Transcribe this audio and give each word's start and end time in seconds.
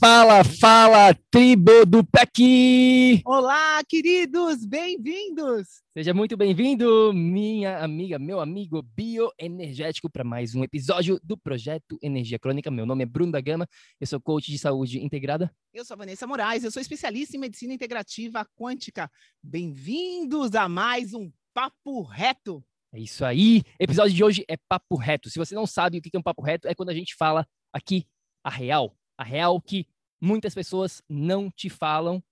Fala, 0.00 0.42
fala, 0.42 1.14
tribo 1.30 1.84
do 1.84 2.02
PEC! 2.02 3.20
Olá, 3.22 3.84
queridos, 3.86 4.64
bem-vindos! 4.64 5.82
Seja 5.92 6.14
muito 6.14 6.38
bem-vindo, 6.38 7.12
minha 7.12 7.84
amiga, 7.84 8.18
meu 8.18 8.40
amigo 8.40 8.82
bioenergético, 8.82 10.08
para 10.08 10.24
mais 10.24 10.54
um 10.54 10.64
episódio 10.64 11.20
do 11.22 11.36
Projeto 11.36 11.98
Energia 12.00 12.38
Crônica. 12.38 12.70
Meu 12.70 12.86
nome 12.86 13.02
é 13.02 13.06
Bruno 13.06 13.30
da 13.30 13.42
Gama, 13.42 13.68
eu 14.00 14.06
sou 14.06 14.18
coach 14.18 14.50
de 14.50 14.58
saúde 14.58 15.04
integrada. 15.04 15.54
Eu 15.70 15.84
sou 15.84 15.96
a 15.96 15.98
Vanessa 15.98 16.26
Moraes, 16.26 16.64
eu 16.64 16.70
sou 16.70 16.80
especialista 16.80 17.36
em 17.36 17.40
medicina 17.40 17.74
integrativa 17.74 18.46
quântica. 18.56 19.10
Bem-vindos 19.42 20.54
a 20.54 20.66
mais 20.66 21.12
um 21.12 21.30
Papo 21.52 22.04
Reto! 22.04 22.64
É 22.94 22.98
isso 22.98 23.22
aí, 23.22 23.62
episódio 23.78 24.16
de 24.16 24.24
hoje 24.24 24.44
é 24.48 24.56
Papo 24.66 24.96
Reto. 24.96 25.28
Se 25.28 25.38
você 25.38 25.54
não 25.54 25.66
sabe 25.66 25.98
o 25.98 26.00
que 26.00 26.08
é 26.14 26.18
um 26.18 26.22
Papo 26.22 26.40
Reto, 26.40 26.66
é 26.66 26.74
quando 26.74 26.88
a 26.88 26.94
gente 26.94 27.14
fala 27.14 27.46
aqui 27.70 28.06
a 28.42 28.48
real, 28.48 28.96
a 29.20 29.24
real 29.24 29.60
que 29.60 29.86
muitas 30.18 30.54
pessoas 30.54 31.02
não 31.06 31.50
te 31.50 31.68
falam, 31.68 32.24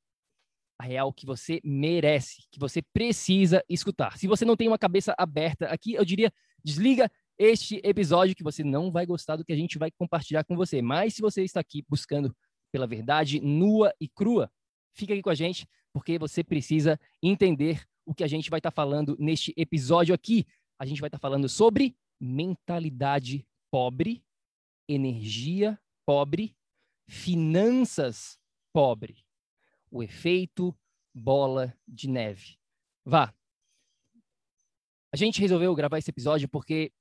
a 0.81 0.85
real 0.85 1.13
que 1.13 1.27
você 1.27 1.61
merece, 1.63 2.47
que 2.51 2.59
você 2.59 2.81
precisa 2.81 3.63
escutar. 3.69 4.17
Se 4.17 4.27
você 4.27 4.47
não 4.47 4.57
tem 4.57 4.69
uma 4.69 4.79
cabeça 4.79 5.15
aberta 5.19 5.67
aqui, 5.67 5.93
eu 5.93 6.05
diria, 6.05 6.33
desliga 6.65 7.11
este 7.39 7.79
episódio 7.85 8.35
que 8.35 8.43
você 8.43 8.65
não 8.65 8.91
vai 8.91 9.05
gostar 9.05 9.37
do 9.37 9.45
que 9.45 9.53
a 9.53 9.57
gente 9.57 9.77
vai 9.77 9.91
compartilhar 9.91 10.45
com 10.45 10.57
você. 10.57 10.81
Mas 10.81 11.13
se 11.13 11.21
você 11.21 11.43
está 11.43 11.61
aqui 11.61 11.85
buscando 11.87 12.35
pela 12.73 12.87
verdade 12.87 13.39
nua 13.39 13.93
e 14.01 14.09
crua, 14.09 14.51
fica 14.97 15.13
aqui 15.13 15.23
com 15.23 15.31
a 15.31 15.35
gente, 15.35 15.69
porque 15.93 16.19
você 16.19 16.43
precisa 16.43 16.99
entender 17.23 17.85
o 18.07 18.15
que 18.15 18.25
a 18.25 18.29
gente 18.29 18.49
vai 18.49 18.61
estar 18.61 18.71
falando 18.71 19.15
neste 19.21 19.53
episódio 19.59 20.15
aqui. 20.15 20.47
A 20.81 20.87
gente 20.87 21.03
vai 21.03 21.09
estar 21.09 21.19
falando 21.19 21.51
sobre 21.51 21.95
mentalidade 22.19 23.47
pobre, 23.71 24.25
energia 24.89 25.79
pobre 26.07 26.57
finanças 27.09 28.39
pobre. 28.73 29.25
O 29.91 30.03
efeito 30.03 30.77
bola 31.15 31.75
de 31.87 32.09
neve. 32.09 32.59
Vá. 33.05 33.35
A 35.11 35.17
gente 35.17 35.41
resolveu 35.41 35.75
gravar 35.75 35.99
esse 35.99 36.11
episódio 36.11 36.49
porque 36.49 36.93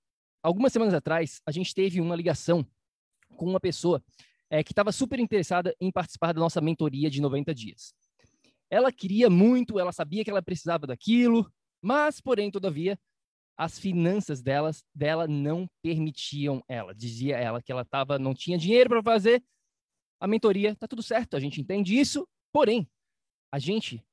algumas 0.41 0.71
semanas 0.71 0.93
atrás 0.93 1.41
a 1.45 1.51
gente 1.51 1.73
teve 1.73 1.99
uma 1.99 2.15
ligação 2.15 2.65
com 3.35 3.45
uma 3.45 3.59
pessoa 3.59 4.01
é, 4.49 4.63
que 4.63 4.71
estava 4.71 4.93
super 4.93 5.19
interessada 5.19 5.75
em 5.79 5.91
participar 5.91 6.33
da 6.33 6.39
nossa 6.39 6.61
mentoria 6.61 7.09
de 7.09 7.21
90 7.21 7.53
dias. 7.53 7.93
Ela 8.69 8.91
queria 8.91 9.29
muito, 9.29 9.77
ela 9.77 9.91
sabia 9.91 10.23
que 10.23 10.29
ela 10.29 10.41
precisava 10.41 10.87
daquilo, 10.87 11.51
mas, 11.81 12.21
porém, 12.21 12.49
todavia, 12.49 12.97
as 13.57 13.77
finanças 13.77 14.41
delas, 14.41 14.85
dela 14.95 15.27
não 15.27 15.69
permitiam 15.81 16.63
ela. 16.67 16.95
Dizia 16.95 17.37
ela 17.37 17.61
que 17.61 17.71
ela 17.71 17.83
tava, 17.83 18.17
não 18.17 18.33
tinha 18.33 18.57
dinheiro 18.57 18.89
para 18.89 19.03
fazer 19.03 19.43
a 20.19 20.27
mentoria, 20.27 20.75
tá 20.75 20.87
tudo 20.87 21.03
certo, 21.03 21.35
a 21.35 21.39
gente 21.39 21.61
entende 21.61 21.97
isso, 21.97 22.27
porém, 22.51 22.89
a 23.51 23.59
gente 23.59 24.03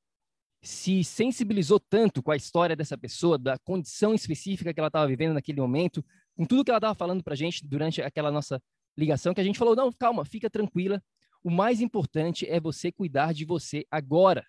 se 0.61 1.03
sensibilizou 1.03 1.79
tanto 1.79 2.23
com 2.23 2.31
a 2.31 2.35
história 2.35 2.75
dessa 2.75 2.97
pessoa, 2.97 3.37
da 3.37 3.57
condição 3.59 4.13
específica 4.13 4.73
que 4.73 4.79
ela 4.79 4.87
estava 4.87 5.07
vivendo 5.07 5.33
naquele 5.33 5.61
momento, 5.61 6.03
com 6.35 6.45
tudo 6.45 6.63
que 6.63 6.71
ela 6.71 6.79
estava 6.79 6.95
falando 6.95 7.23
para 7.23 7.33
a 7.33 7.37
gente 7.37 7.65
durante 7.65 8.01
aquela 8.01 8.31
nossa 8.31 8.61
ligação, 8.97 9.33
que 9.33 9.41
a 9.41 9.43
gente 9.43 9.59
falou: 9.59 9.75
não, 9.75 9.91
calma, 9.91 10.25
fica 10.25 10.49
tranquila. 10.49 11.03
O 11.43 11.51
mais 11.51 11.81
importante 11.81 12.47
é 12.49 12.59
você 12.59 12.91
cuidar 12.91 13.33
de 13.33 13.45
você 13.45 13.85
agora. 13.91 14.43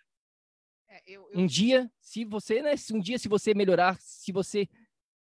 É, 0.89 1.03
eu, 1.07 1.29
eu... 1.31 1.41
Um 1.41 1.47
dia, 1.47 1.91
se 2.01 2.25
você, 2.25 2.63
né, 2.63 2.75
um 2.93 3.01
dia 3.01 3.19
se 3.19 3.29
você 3.29 3.53
melhorar, 3.53 3.99
se 4.01 4.33
você 4.33 4.67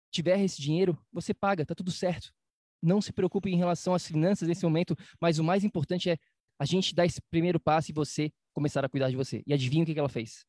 tiver 0.09 0.39
esse 0.39 0.61
dinheiro, 0.61 0.97
você 1.11 1.33
paga, 1.33 1.65
tá 1.65 1.75
tudo 1.75 1.91
certo 1.91 2.33
não 2.81 3.01
se 3.01 3.11
preocupe 3.11 3.49
em 3.49 3.57
relação 3.57 3.93
às 3.93 4.05
finanças 4.05 4.47
nesse 4.47 4.63
momento, 4.63 4.95
mas 5.19 5.39
o 5.39 5.43
mais 5.43 5.63
importante 5.63 6.09
é 6.09 6.17
a 6.59 6.65
gente 6.65 6.93
dar 6.93 7.05
esse 7.05 7.21
primeiro 7.29 7.59
passo 7.59 7.91
e 7.91 7.93
você 7.93 8.31
começar 8.53 8.83
a 8.83 8.89
cuidar 8.89 9.09
de 9.09 9.15
você. 9.15 9.41
E 9.47 9.53
adivinha 9.53 9.83
o 9.83 9.85
que 9.85 9.97
ela 9.97 10.09
fez? 10.09 10.45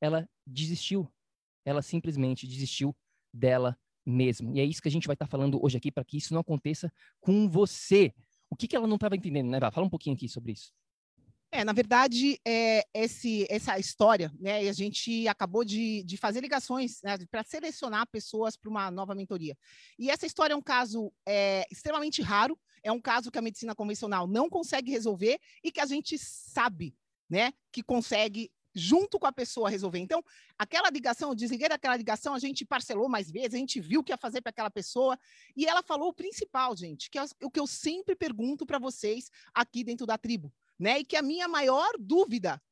Ela 0.00 0.28
desistiu. 0.46 1.10
Ela 1.64 1.80
simplesmente 1.80 2.46
desistiu 2.46 2.94
dela 3.32 3.78
mesmo. 4.04 4.54
E 4.54 4.60
é 4.60 4.64
isso 4.64 4.82
que 4.82 4.88
a 4.88 4.90
gente 4.90 5.06
vai 5.06 5.14
estar 5.14 5.26
falando 5.26 5.62
hoje 5.64 5.78
aqui 5.78 5.90
para 5.90 6.04
que 6.04 6.18
isso 6.18 6.34
não 6.34 6.40
aconteça 6.40 6.92
com 7.20 7.48
você. 7.48 8.12
O 8.50 8.56
que, 8.56 8.68
que 8.68 8.76
ela 8.76 8.86
não 8.86 8.96
estava 8.96 9.16
entendendo, 9.16 9.48
né? 9.48 9.58
Fala 9.72 9.86
um 9.86 9.90
pouquinho 9.90 10.14
aqui 10.14 10.28
sobre 10.28 10.52
isso. 10.52 10.72
É, 11.56 11.62
na 11.62 11.72
verdade, 11.72 12.40
é, 12.44 12.84
esse, 12.92 13.46
essa 13.48 13.78
história, 13.78 14.28
né, 14.40 14.68
a 14.68 14.72
gente 14.72 15.28
acabou 15.28 15.64
de, 15.64 16.02
de 16.02 16.16
fazer 16.16 16.40
ligações 16.40 17.00
né, 17.00 17.16
para 17.30 17.44
selecionar 17.44 18.08
pessoas 18.08 18.56
para 18.56 18.68
uma 18.68 18.90
nova 18.90 19.14
mentoria. 19.14 19.56
E 19.96 20.10
essa 20.10 20.26
história 20.26 20.52
é 20.52 20.56
um 20.56 20.60
caso 20.60 21.12
é, 21.24 21.64
extremamente 21.70 22.20
raro, 22.20 22.58
é 22.82 22.90
um 22.90 23.00
caso 23.00 23.30
que 23.30 23.38
a 23.38 23.42
medicina 23.42 23.72
convencional 23.72 24.26
não 24.26 24.50
consegue 24.50 24.90
resolver 24.90 25.38
e 25.62 25.70
que 25.70 25.78
a 25.78 25.86
gente 25.86 26.18
sabe 26.18 26.92
né, 27.30 27.52
que 27.70 27.84
consegue 27.84 28.50
junto 28.74 29.16
com 29.16 29.26
a 29.28 29.32
pessoa 29.32 29.70
resolver. 29.70 30.00
Então, 30.00 30.24
aquela 30.58 30.90
ligação, 30.90 31.28
eu 31.28 31.36
desliguei 31.36 31.68
daquela 31.68 31.96
ligação, 31.96 32.34
a 32.34 32.40
gente 32.40 32.64
parcelou 32.64 33.08
mais 33.08 33.30
vezes, 33.30 33.54
a 33.54 33.58
gente 33.58 33.80
viu 33.80 34.00
o 34.00 34.02
que 34.02 34.10
ia 34.10 34.18
fazer 34.18 34.40
para 34.40 34.50
aquela 34.50 34.72
pessoa, 34.72 35.16
e 35.56 35.66
ela 35.66 35.84
falou 35.84 36.08
o 36.08 36.12
principal, 36.12 36.76
gente, 36.76 37.08
que 37.08 37.16
é 37.16 37.24
o 37.44 37.48
que 37.48 37.60
eu 37.60 37.66
sempre 37.68 38.16
pergunto 38.16 38.66
para 38.66 38.80
vocês 38.80 39.30
aqui 39.54 39.84
dentro 39.84 40.04
da 40.04 40.18
tribo 40.18 40.52
né? 40.78 41.00
E 41.00 41.04
que 41.04 41.16
a 41.16 41.22
minha 41.22 41.48
maior 41.48 41.92
dúvida, 41.98 42.62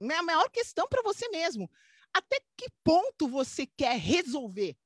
né, 0.00 0.16
a 0.16 0.22
maior 0.22 0.50
questão 0.50 0.86
para 0.88 1.02
você 1.02 1.28
mesmo, 1.28 1.70
até 2.12 2.40
que 2.56 2.66
ponto 2.82 3.28
você 3.28 3.66
quer 3.66 3.98
resolver 3.98 4.76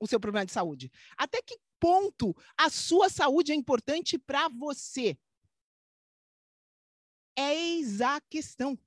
o 0.00 0.06
seu 0.06 0.20
problema 0.20 0.46
de 0.46 0.52
saúde? 0.52 0.90
Até 1.16 1.42
que 1.42 1.58
ponto 1.80 2.34
a 2.56 2.70
sua 2.70 3.08
saúde 3.08 3.52
é 3.52 3.54
importante 3.54 4.18
para 4.18 4.48
você? 4.48 5.18
Eis 7.36 8.00
a 8.00 8.20
questão. 8.20 8.78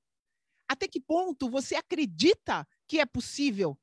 Até 0.68 0.88
que 0.88 1.00
ponto 1.00 1.50
você 1.50 1.74
acredita 1.74 2.66
que 2.86 2.98
é 2.98 3.06
possível 3.06 3.78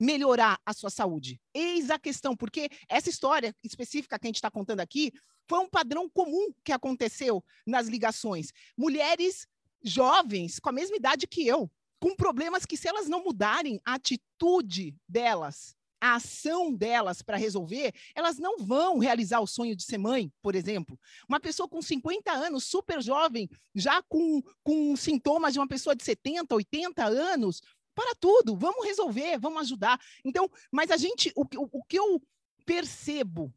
melhorar 0.00 0.58
a 0.64 0.72
sua 0.72 0.90
saúde? 0.90 1.40
Eis 1.52 1.90
a 1.90 1.98
questão, 1.98 2.34
porque 2.34 2.68
essa 2.88 3.10
história 3.10 3.54
específica 3.62 4.18
que 4.18 4.26
a 4.26 4.28
gente 4.28 4.36
está 4.36 4.50
contando 4.50 4.80
aqui 4.80 5.12
foi 5.46 5.58
um 5.58 5.68
padrão 5.68 6.08
comum 6.08 6.52
que 6.64 6.72
aconteceu 6.72 7.44
nas 7.66 7.86
ligações. 7.86 8.52
Mulheres 8.76 9.46
jovens, 9.82 10.58
com 10.58 10.68
a 10.68 10.72
mesma 10.72 10.96
idade 10.96 11.26
que 11.26 11.46
eu, 11.46 11.70
com 12.00 12.16
problemas 12.16 12.64
que, 12.64 12.76
se 12.76 12.88
elas 12.88 13.08
não 13.08 13.22
mudarem 13.22 13.80
a 13.84 13.94
atitude 13.94 14.96
delas, 15.06 15.76
a 16.00 16.14
ação 16.14 16.72
delas 16.72 17.20
para 17.20 17.36
resolver, 17.36 17.92
elas 18.14 18.38
não 18.38 18.58
vão 18.58 18.98
realizar 18.98 19.40
o 19.40 19.46
sonho 19.46 19.76
de 19.76 19.82
ser 19.82 19.98
mãe, 19.98 20.32
por 20.40 20.54
exemplo. 20.54 20.98
Uma 21.28 21.38
pessoa 21.38 21.68
com 21.68 21.82
50 21.82 22.32
anos, 22.32 22.64
super 22.64 23.02
jovem, 23.02 23.48
já 23.74 24.02
com, 24.04 24.42
com 24.62 24.96
sintomas 24.96 25.52
de 25.52 25.58
uma 25.58 25.68
pessoa 25.68 25.94
de 25.94 26.02
70, 26.02 26.54
80 26.54 27.04
anos, 27.04 27.60
para 28.00 28.14
tudo, 28.14 28.56
vamos 28.56 28.84
resolver, 28.84 29.38
vamos 29.38 29.62
ajudar. 29.62 30.00
Então, 30.24 30.50
mas 30.72 30.90
a 30.90 30.96
gente, 30.96 31.32
o, 31.36 31.42
o, 31.42 31.68
o 31.72 31.84
que 31.84 31.98
eu 31.98 32.22
percebo 32.64 33.52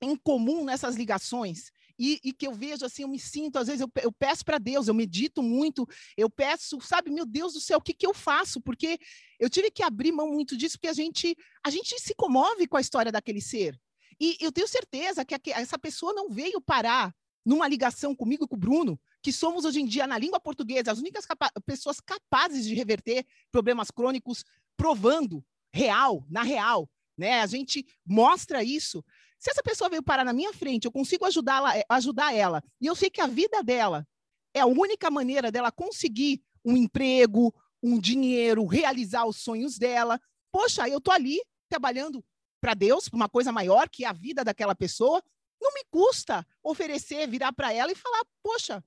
em 0.00 0.16
comum 0.16 0.64
nessas 0.64 0.96
ligações 0.96 1.70
e, 1.98 2.18
e, 2.24 2.32
que 2.32 2.46
eu 2.46 2.52
vejo 2.52 2.84
assim, 2.84 3.02
eu 3.02 3.08
me 3.08 3.18
sinto, 3.18 3.56
às 3.56 3.68
vezes 3.68 3.80
eu, 3.80 3.90
eu 4.02 4.10
peço 4.10 4.44
para 4.44 4.58
Deus, 4.58 4.88
eu 4.88 4.94
medito 4.94 5.42
muito, 5.42 5.86
eu 6.16 6.28
peço, 6.28 6.80
sabe, 6.80 7.10
meu 7.10 7.24
Deus 7.24 7.52
do 7.52 7.60
céu, 7.60 7.78
o 7.78 7.82
que, 7.82 7.94
que 7.94 8.06
eu 8.06 8.12
faço? 8.12 8.60
Porque 8.60 8.98
eu 9.38 9.48
tive 9.48 9.70
que 9.70 9.82
abrir 9.82 10.10
mão 10.10 10.28
muito 10.28 10.56
disso, 10.56 10.76
porque 10.76 10.88
a 10.88 10.92
gente, 10.92 11.36
a 11.64 11.70
gente 11.70 12.00
se 12.00 12.14
comove 12.14 12.66
com 12.66 12.76
a 12.76 12.80
história 12.80 13.12
daquele 13.12 13.40
ser. 13.40 13.78
E 14.20 14.36
eu 14.40 14.50
tenho 14.50 14.66
certeza 14.66 15.24
que 15.24 15.52
essa 15.52 15.78
pessoa 15.78 16.12
não 16.12 16.28
veio 16.28 16.60
parar 16.60 17.14
numa 17.44 17.68
ligação 17.68 18.14
comigo 18.14 18.48
com 18.48 18.56
o 18.56 18.58
Bruno, 18.58 19.00
que 19.24 19.32
somos 19.32 19.64
hoje 19.64 19.80
em 19.80 19.86
dia, 19.86 20.06
na 20.06 20.18
língua 20.18 20.38
portuguesa, 20.38 20.92
as 20.92 20.98
únicas 20.98 21.24
capa 21.24 21.50
pessoas 21.64 21.98
capazes 21.98 22.66
de 22.66 22.74
reverter 22.74 23.24
problemas 23.50 23.90
crônicos, 23.90 24.44
provando 24.76 25.42
real, 25.72 26.26
na 26.28 26.42
real. 26.42 26.86
Né? 27.16 27.40
A 27.40 27.46
gente 27.46 27.86
mostra 28.04 28.62
isso. 28.62 29.02
Se 29.38 29.50
essa 29.50 29.62
pessoa 29.62 29.88
veio 29.88 30.02
parar 30.02 30.24
na 30.24 30.34
minha 30.34 30.52
frente, 30.52 30.84
eu 30.84 30.92
consigo 30.92 31.24
ajudá-la, 31.24 31.74
eh, 31.78 31.84
ajudar 31.88 32.34
ela, 32.34 32.62
e 32.78 32.86
eu 32.86 32.94
sei 32.94 33.08
que 33.08 33.22
a 33.22 33.26
vida 33.26 33.62
dela 33.62 34.06
é 34.52 34.60
a 34.60 34.66
única 34.66 35.10
maneira 35.10 35.50
dela 35.50 35.72
conseguir 35.72 36.42
um 36.62 36.76
emprego, 36.76 37.52
um 37.82 37.98
dinheiro, 37.98 38.66
realizar 38.66 39.24
os 39.24 39.38
sonhos 39.38 39.78
dela. 39.78 40.20
Poxa, 40.52 40.86
eu 40.86 41.00
tô 41.00 41.10
ali 41.10 41.40
trabalhando 41.66 42.22
para 42.60 42.74
Deus, 42.74 43.08
para 43.08 43.16
uma 43.16 43.28
coisa 43.28 43.50
maior 43.50 43.88
que 43.88 44.04
a 44.04 44.12
vida 44.12 44.44
daquela 44.44 44.74
pessoa. 44.74 45.22
Não 45.60 45.72
me 45.72 45.82
custa 45.90 46.46
oferecer, 46.62 47.26
virar 47.26 47.52
para 47.54 47.72
ela 47.72 47.90
e 47.90 47.94
falar: 47.94 48.22
"Poxa, 48.42 48.84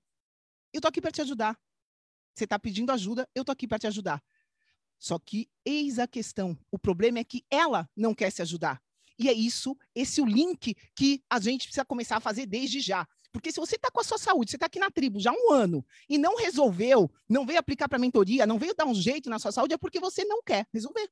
eu 0.74 0.82
tô 0.82 0.88
aqui 0.88 1.02
para 1.02 1.12
te 1.12 1.22
ajudar. 1.22 1.58
Você 2.34 2.44
está 2.44 2.60
pedindo 2.60 2.92
ajuda, 2.92 3.28
eu 3.34 3.44
tô 3.44 3.52
aqui 3.52 3.68
para 3.68 3.80
te 3.80 3.88
ajudar." 3.88 4.24
Só 5.00 5.20
que 5.20 5.50
eis 5.64 6.00
a 6.00 6.08
questão. 6.08 6.58
O 6.72 6.80
problema 6.80 7.20
é 7.20 7.24
que 7.24 7.46
ela 7.50 7.90
não 7.96 8.16
quer 8.16 8.32
se 8.32 8.42
ajudar. 8.42 8.82
E 9.20 9.28
é 9.30 9.34
isso, 9.34 9.76
esse 9.96 10.20
é 10.20 10.24
o 10.24 10.28
link 10.28 10.76
que 10.96 11.24
a 11.30 11.40
gente 11.40 11.64
precisa 11.64 11.86
começar 11.86 12.18
a 12.18 12.20
fazer 12.22 12.46
desde 12.46 12.80
já. 12.80 13.08
Porque 13.32 13.52
se 13.52 13.60
você 13.60 13.76
está 13.76 13.90
com 13.90 14.00
a 14.00 14.04
sua 14.04 14.18
saúde, 14.18 14.52
você 14.52 14.58
está 14.58 14.68
aqui 14.68 14.80
na 14.80 14.92
tribo 14.92 15.20
já 15.20 15.32
há 15.32 15.34
um 15.34 15.52
ano 15.52 15.86
e 16.08 16.18
não 16.18 16.38
resolveu, 16.38 17.12
não 17.28 17.46
veio 17.46 17.60
aplicar 17.60 17.90
para 17.90 17.98
mentoria, 17.98 18.46
não 18.46 18.60
veio 18.60 18.76
dar 18.76 18.86
um 18.86 18.94
jeito 18.94 19.30
na 19.30 19.40
sua 19.40 19.52
saúde, 19.52 19.74
é 19.74 19.78
porque 19.78 20.00
você 20.00 20.24
não 20.24 20.42
quer 20.44 20.68
resolver. 20.72 21.10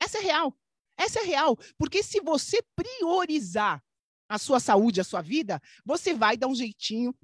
Essa 0.00 0.18
é 0.18 0.20
real. 0.20 0.54
Essa 0.96 1.20
é 1.20 1.24
real. 1.24 1.56
Porque 1.78 2.02
se 2.02 2.20
você 2.20 2.62
priorizar 2.76 3.82
a 4.28 4.38
sua 4.38 4.60
saúde, 4.60 5.00
a 5.00 5.04
sua 5.04 5.22
vida, 5.22 5.60
você 5.84 6.12
vai 6.12 6.36
dar 6.36 6.48
um 6.48 6.54
jeitinho 6.54 7.14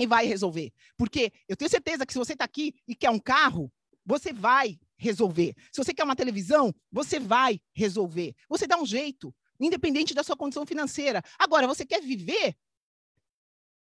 e 0.00 0.06
vai 0.06 0.26
resolver. 0.26 0.72
Porque 0.96 1.32
eu 1.48 1.56
tenho 1.56 1.70
certeza 1.70 2.06
que 2.06 2.12
se 2.12 2.18
você 2.18 2.32
está 2.32 2.44
aqui 2.44 2.74
e 2.88 2.94
quer 2.94 3.10
um 3.10 3.18
carro, 3.18 3.70
você 4.04 4.32
vai 4.32 4.78
resolver. 4.96 5.54
Se 5.70 5.82
você 5.82 5.92
quer 5.92 6.04
uma 6.04 6.16
televisão, 6.16 6.74
você 6.90 7.20
vai 7.20 7.60
resolver. 7.74 8.34
Você 8.48 8.66
dá 8.66 8.78
um 8.78 8.86
jeito 8.86 9.34
independente 9.60 10.14
da 10.14 10.22
sua 10.22 10.36
condição 10.36 10.64
financeira. 10.64 11.22
Agora, 11.38 11.66
você 11.66 11.84
quer 11.84 12.00
viver 12.00 12.56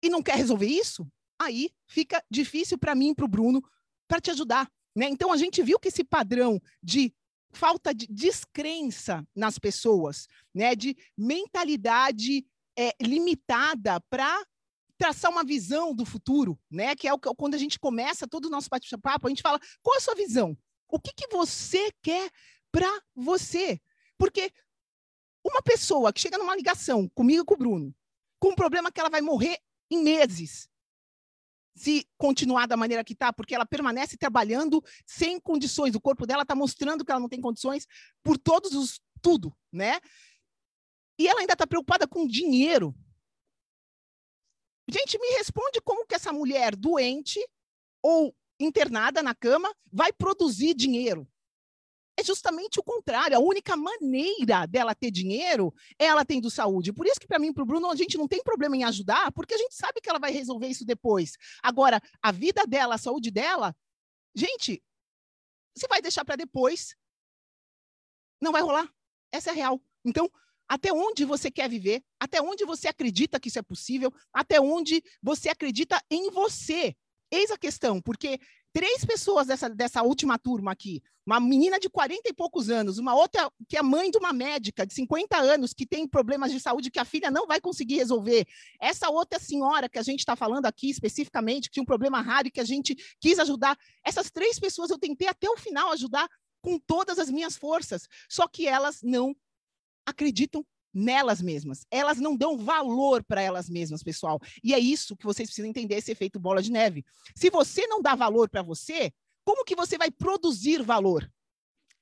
e 0.01 0.09
não 0.09 0.21
quer 0.21 0.35
resolver 0.35 0.67
isso? 0.67 1.07
Aí 1.39 1.71
fica 1.87 2.23
difícil 2.29 2.77
para 2.77 2.93
mim 2.93 3.11
e 3.11 3.15
para 3.15 3.25
o 3.25 3.29
Bruno 3.29 3.63
para 4.07 4.19
te 4.19 4.29
ajudar. 4.31 4.69
Né? 4.95 5.07
Então, 5.07 5.31
a 5.31 5.37
gente 5.37 5.63
viu 5.63 5.79
que 5.79 5.87
esse 5.87 6.03
padrão 6.03 6.61
de 6.81 7.13
falta 7.53 7.93
de 7.93 8.07
descrença 8.07 9.25
nas 9.35 9.57
pessoas, 9.57 10.27
né? 10.53 10.75
de 10.75 10.97
mentalidade 11.17 12.45
é, 12.77 12.91
limitada 13.01 14.01
para 14.09 14.45
traçar 14.97 15.31
uma 15.31 15.43
visão 15.43 15.93
do 15.93 16.05
futuro, 16.05 16.59
né? 16.69 16.95
Que 16.95 17.07
é 17.07 17.13
o 17.13 17.19
que 17.19 17.33
quando 17.35 17.55
a 17.55 17.57
gente 17.57 17.79
começa 17.79 18.27
todo 18.27 18.45
o 18.45 18.49
nosso 18.49 18.69
bate-papo, 18.69 19.27
a 19.27 19.29
gente 19.29 19.41
fala: 19.41 19.59
qual 19.81 19.95
é 19.95 19.97
a 19.97 20.01
sua 20.01 20.15
visão? 20.15 20.57
O 20.87 20.99
que, 20.99 21.11
que 21.13 21.27
você 21.27 21.91
quer 22.01 22.29
para 22.71 22.89
você? 23.15 23.81
Porque 24.17 24.51
uma 25.43 25.61
pessoa 25.61 26.13
que 26.13 26.21
chega 26.21 26.37
numa 26.37 26.55
ligação 26.55 27.09
comigo 27.09 27.43
com 27.43 27.55
o 27.55 27.57
Bruno, 27.57 27.95
com 28.39 28.49
um 28.49 28.55
problema 28.55 28.91
que 28.91 28.99
ela 28.99 29.09
vai 29.09 29.21
morrer 29.21 29.57
em 29.89 30.01
meses, 30.01 30.69
se 31.75 32.07
continuar 32.17 32.67
da 32.67 32.77
maneira 32.77 33.03
que 33.03 33.13
está, 33.13 33.33
porque 33.33 33.55
ela 33.55 33.65
permanece 33.65 34.15
trabalhando 34.15 34.83
sem 35.05 35.39
condições, 35.39 35.95
o 35.95 36.01
corpo 36.01 36.25
dela 36.25 36.43
está 36.43 36.55
mostrando 36.55 37.03
que 37.03 37.11
ela 37.11 37.19
não 37.19 37.29
tem 37.29 37.41
condições 37.41 37.87
por 38.23 38.37
todos 38.37 38.73
os 38.73 39.01
tudo, 39.21 39.55
né? 39.71 39.99
E 41.17 41.27
ela 41.27 41.39
ainda 41.39 41.53
está 41.53 41.65
preocupada 41.65 42.07
com 42.07 42.27
dinheiro. 42.27 42.93
Gente, 44.93 45.17
me 45.17 45.27
responde 45.37 45.81
como 45.81 46.05
que 46.05 46.13
essa 46.13 46.31
mulher 46.31 46.75
doente 46.75 47.39
ou 47.99 48.35
internada 48.59 49.23
na 49.23 49.33
cama 49.33 49.75
vai 49.91 50.13
produzir 50.13 50.75
dinheiro? 50.75 51.27
É 52.15 52.23
justamente 52.23 52.79
o 52.79 52.83
contrário. 52.83 53.35
A 53.35 53.39
única 53.39 53.75
maneira 53.75 54.67
dela 54.67 54.93
ter 54.93 55.09
dinheiro 55.09 55.73
é 55.97 56.05
ela 56.05 56.23
tendo 56.23 56.47
saúde. 56.51 56.93
Por 56.93 57.07
isso 57.07 57.19
que, 57.19 57.25
para 57.25 57.39
mim 57.39 57.51
para 57.51 57.63
o 57.63 57.65
Bruno, 57.65 57.89
a 57.89 57.95
gente 57.95 58.19
não 58.19 58.27
tem 58.27 58.43
problema 58.43 58.77
em 58.77 58.83
ajudar, 58.83 59.31
porque 59.31 59.55
a 59.55 59.57
gente 59.57 59.73
sabe 59.73 59.99
que 59.99 60.07
ela 60.07 60.19
vai 60.19 60.31
resolver 60.31 60.67
isso 60.67 60.85
depois. 60.85 61.37
Agora, 61.63 61.99
a 62.21 62.31
vida 62.31 62.67
dela, 62.67 62.93
a 62.93 62.99
saúde 62.99 63.31
dela, 63.31 63.75
gente, 64.35 64.83
você 65.75 65.87
vai 65.87 66.03
deixar 66.03 66.23
para 66.23 66.35
depois, 66.35 66.95
não 68.39 68.51
vai 68.51 68.61
rolar. 68.61 68.87
Essa 69.31 69.49
é 69.49 69.53
real. 69.53 69.81
Então, 70.05 70.29
até 70.73 70.91
onde 70.91 71.23
você 71.23 71.51
quer 71.51 71.69
viver, 71.69 72.01
até 72.19 72.41
onde 72.41 72.65
você 72.65 72.87
acredita 72.87 73.39
que 73.39 73.47
isso 73.47 73.59
é 73.59 73.61
possível, 73.61 74.11
até 74.33 74.59
onde 74.59 75.03
você 75.21 75.49
acredita 75.49 76.01
em 76.09 76.31
você. 76.31 76.95
Eis 77.31 77.51
a 77.51 77.57
questão, 77.59 78.01
porque 78.01 78.39
três 78.73 79.05
pessoas 79.05 79.45
dessa, 79.45 79.69
dessa 79.69 80.01
última 80.01 80.39
turma 80.39 80.71
aqui, 80.71 81.03
uma 81.27 81.39
menina 81.39 81.79
de 81.79 81.91
40 81.91 82.27
e 82.27 82.33
poucos 82.33 82.71
anos, 82.71 82.97
uma 82.97 83.13
outra 83.13 83.51
que 83.69 83.77
é 83.77 83.83
mãe 83.83 84.09
de 84.09 84.17
uma 84.17 84.33
médica 84.33 84.83
de 84.83 84.95
50 84.95 85.37
anos 85.37 85.73
que 85.75 85.85
tem 85.85 86.07
problemas 86.07 86.51
de 86.51 86.59
saúde 86.59 86.89
que 86.89 86.99
a 86.99 87.05
filha 87.05 87.29
não 87.29 87.45
vai 87.45 87.61
conseguir 87.61 87.97
resolver. 87.97 88.43
Essa 88.81 89.11
outra 89.11 89.37
senhora 89.37 89.87
que 89.87 89.99
a 89.99 90.03
gente 90.03 90.21
está 90.21 90.35
falando 90.35 90.65
aqui 90.65 90.89
especificamente, 90.89 91.69
que 91.69 91.73
tinha 91.73 91.83
um 91.83 91.85
problema 91.85 92.19
raro 92.19 92.47
e 92.47 92.51
que 92.51 92.59
a 92.59 92.65
gente 92.65 92.95
quis 93.21 93.37
ajudar. 93.37 93.77
Essas 94.03 94.31
três 94.31 94.59
pessoas 94.59 94.89
eu 94.89 94.97
tentei 94.97 95.27
até 95.27 95.47
o 95.47 95.55
final 95.55 95.91
ajudar 95.91 96.27
com 96.63 96.79
todas 96.79 97.19
as 97.19 97.29
minhas 97.29 97.55
forças, 97.55 98.07
só 98.27 98.47
que 98.47 98.67
elas 98.67 99.01
não 99.03 99.35
acreditam 100.05 100.65
nelas 100.93 101.41
mesmas. 101.41 101.85
Elas 101.89 102.19
não 102.19 102.35
dão 102.35 102.57
valor 102.57 103.23
para 103.23 103.41
elas 103.41 103.69
mesmas, 103.69 104.03
pessoal. 104.03 104.39
E 104.63 104.73
é 104.73 104.79
isso 104.79 105.17
que 105.17 105.25
vocês 105.25 105.47
precisam 105.47 105.69
entender 105.69 105.95
esse 105.95 106.11
efeito 106.11 106.39
bola 106.39 106.61
de 106.61 106.71
neve. 106.71 107.03
Se 107.35 107.49
você 107.49 107.87
não 107.87 108.01
dá 108.01 108.13
valor 108.15 108.49
para 108.49 108.61
você, 108.61 109.11
como 109.43 109.65
que 109.65 109.75
você 109.75 109.97
vai 109.97 110.11
produzir 110.11 110.83
valor? 110.83 111.29